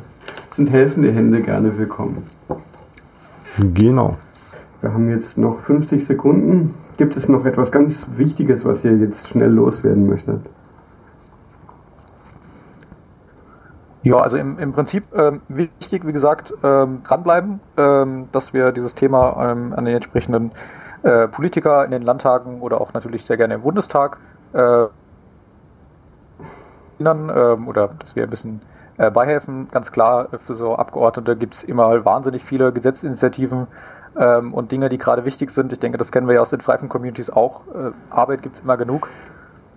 sind 0.51 0.71
helfende 0.71 1.11
Hände 1.11 1.41
gerne 1.41 1.77
willkommen. 1.77 2.23
Genau. 3.73 4.17
Wir 4.81 4.93
haben 4.93 5.09
jetzt 5.09 5.37
noch 5.37 5.59
50 5.59 6.05
Sekunden. 6.05 6.73
Gibt 6.97 7.17
es 7.17 7.27
noch 7.27 7.45
etwas 7.45 7.71
ganz 7.71 8.07
Wichtiges, 8.15 8.65
was 8.65 8.85
ihr 8.85 8.95
jetzt 8.97 9.27
schnell 9.27 9.51
loswerden 9.51 10.07
möchtet? 10.07 10.39
Ja, 14.05 14.17
also 14.17 14.37
im, 14.37 14.59
im 14.59 14.71
Prinzip 14.71 15.05
ähm, 15.15 15.41
wichtig, 15.47 16.05
wie 16.05 16.13
gesagt, 16.13 16.53
ähm, 16.63 17.01
dranbleiben, 17.03 17.59
ähm, 17.75 18.29
dass 18.31 18.53
wir 18.53 18.71
dieses 18.71 18.93
Thema 18.93 19.51
ähm, 19.51 19.73
an 19.73 19.83
den 19.83 19.95
entsprechenden 19.95 20.51
äh, 21.01 21.27
Politiker 21.27 21.83
in 21.83 21.89
den 21.89 22.03
Landtagen 22.03 22.61
oder 22.61 22.79
auch 22.79 22.93
natürlich 22.93 23.25
sehr 23.25 23.35
gerne 23.35 23.55
im 23.55 23.63
Bundestag 23.63 24.19
äh, 24.53 24.85
ähm, 26.99 27.67
oder 27.67 27.89
dass 27.97 28.15
wir 28.15 28.23
ein 28.23 28.29
bisschen 28.29 28.61
äh, 28.99 29.09
beihelfen. 29.09 29.69
Ganz 29.71 29.91
klar, 29.91 30.27
für 30.37 30.53
so 30.53 30.75
Abgeordnete 30.75 31.35
gibt 31.35 31.55
es 31.55 31.63
immer 31.63 32.05
wahnsinnig 32.05 32.45
viele 32.45 32.71
Gesetzinitiativen 32.71 33.65
ähm, 34.19 34.53
und 34.53 34.71
Dinge, 34.71 34.89
die 34.89 34.99
gerade 34.99 35.25
wichtig 35.25 35.49
sind. 35.49 35.73
Ich 35.73 35.79
denke, 35.79 35.97
das 35.97 36.11
kennen 36.11 36.27
wir 36.27 36.35
ja 36.35 36.41
aus 36.41 36.51
den 36.51 36.61
Freifunk-Communities 36.61 37.31
auch. 37.31 37.61
Äh, 37.73 37.91
Arbeit 38.11 38.43
gibt 38.43 38.57
es 38.57 38.61
immer 38.61 38.77
genug. 38.77 39.09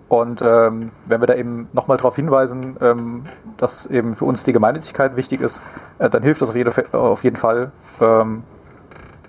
Und 0.09 0.41
ähm, 0.41 0.91
wenn 1.05 1.21
wir 1.21 1.27
da 1.27 1.35
eben 1.35 1.67
nochmal 1.71 1.97
darauf 1.97 2.15
hinweisen, 2.15 2.75
ähm, 2.81 3.23
dass 3.57 3.85
eben 3.85 4.15
für 4.15 4.25
uns 4.25 4.43
die 4.43 4.53
Gemeinnützigkeit 4.53 5.15
wichtig 5.15 5.39
ist, 5.41 5.61
äh, 5.99 6.09
dann 6.09 6.23
hilft 6.23 6.41
das 6.41 6.49
auf, 6.49 6.55
jede, 6.55 6.73
auf 6.93 7.23
jeden 7.23 7.37
Fall. 7.37 7.71
Ähm, 8.01 8.43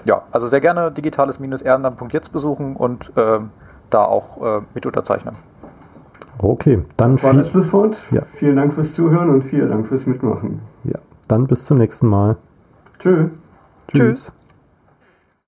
ja, 0.04 0.22
also 0.32 0.48
sehr 0.48 0.62
gerne 0.62 0.90
digitales-ehrenamt.jetzt 0.90 2.32
besuchen 2.32 2.76
und 2.76 3.12
ähm, 3.16 3.50
da 3.90 4.04
auch 4.04 4.42
äh, 4.42 4.62
mit 4.74 4.86
unterzeichnen. 4.86 5.36
Okay, 6.38 6.82
dann. 6.96 7.12
Das 7.12 7.22
war 7.22 7.34
das 7.34 7.50
Schlusswort. 7.50 7.98
Ja. 8.10 8.22
Vielen 8.22 8.56
Dank 8.56 8.72
fürs 8.72 8.94
Zuhören 8.94 9.28
und 9.28 9.42
vielen 9.42 9.68
Dank 9.68 9.86
fürs 9.86 10.06
Mitmachen. 10.06 10.62
Ja, 10.84 10.98
dann 11.28 11.46
bis 11.46 11.64
zum 11.64 11.76
nächsten 11.76 12.06
Mal. 12.06 12.38
Tschö. 12.98 13.28
Tschüss. 13.88 13.98
Tschüss. 13.98 14.32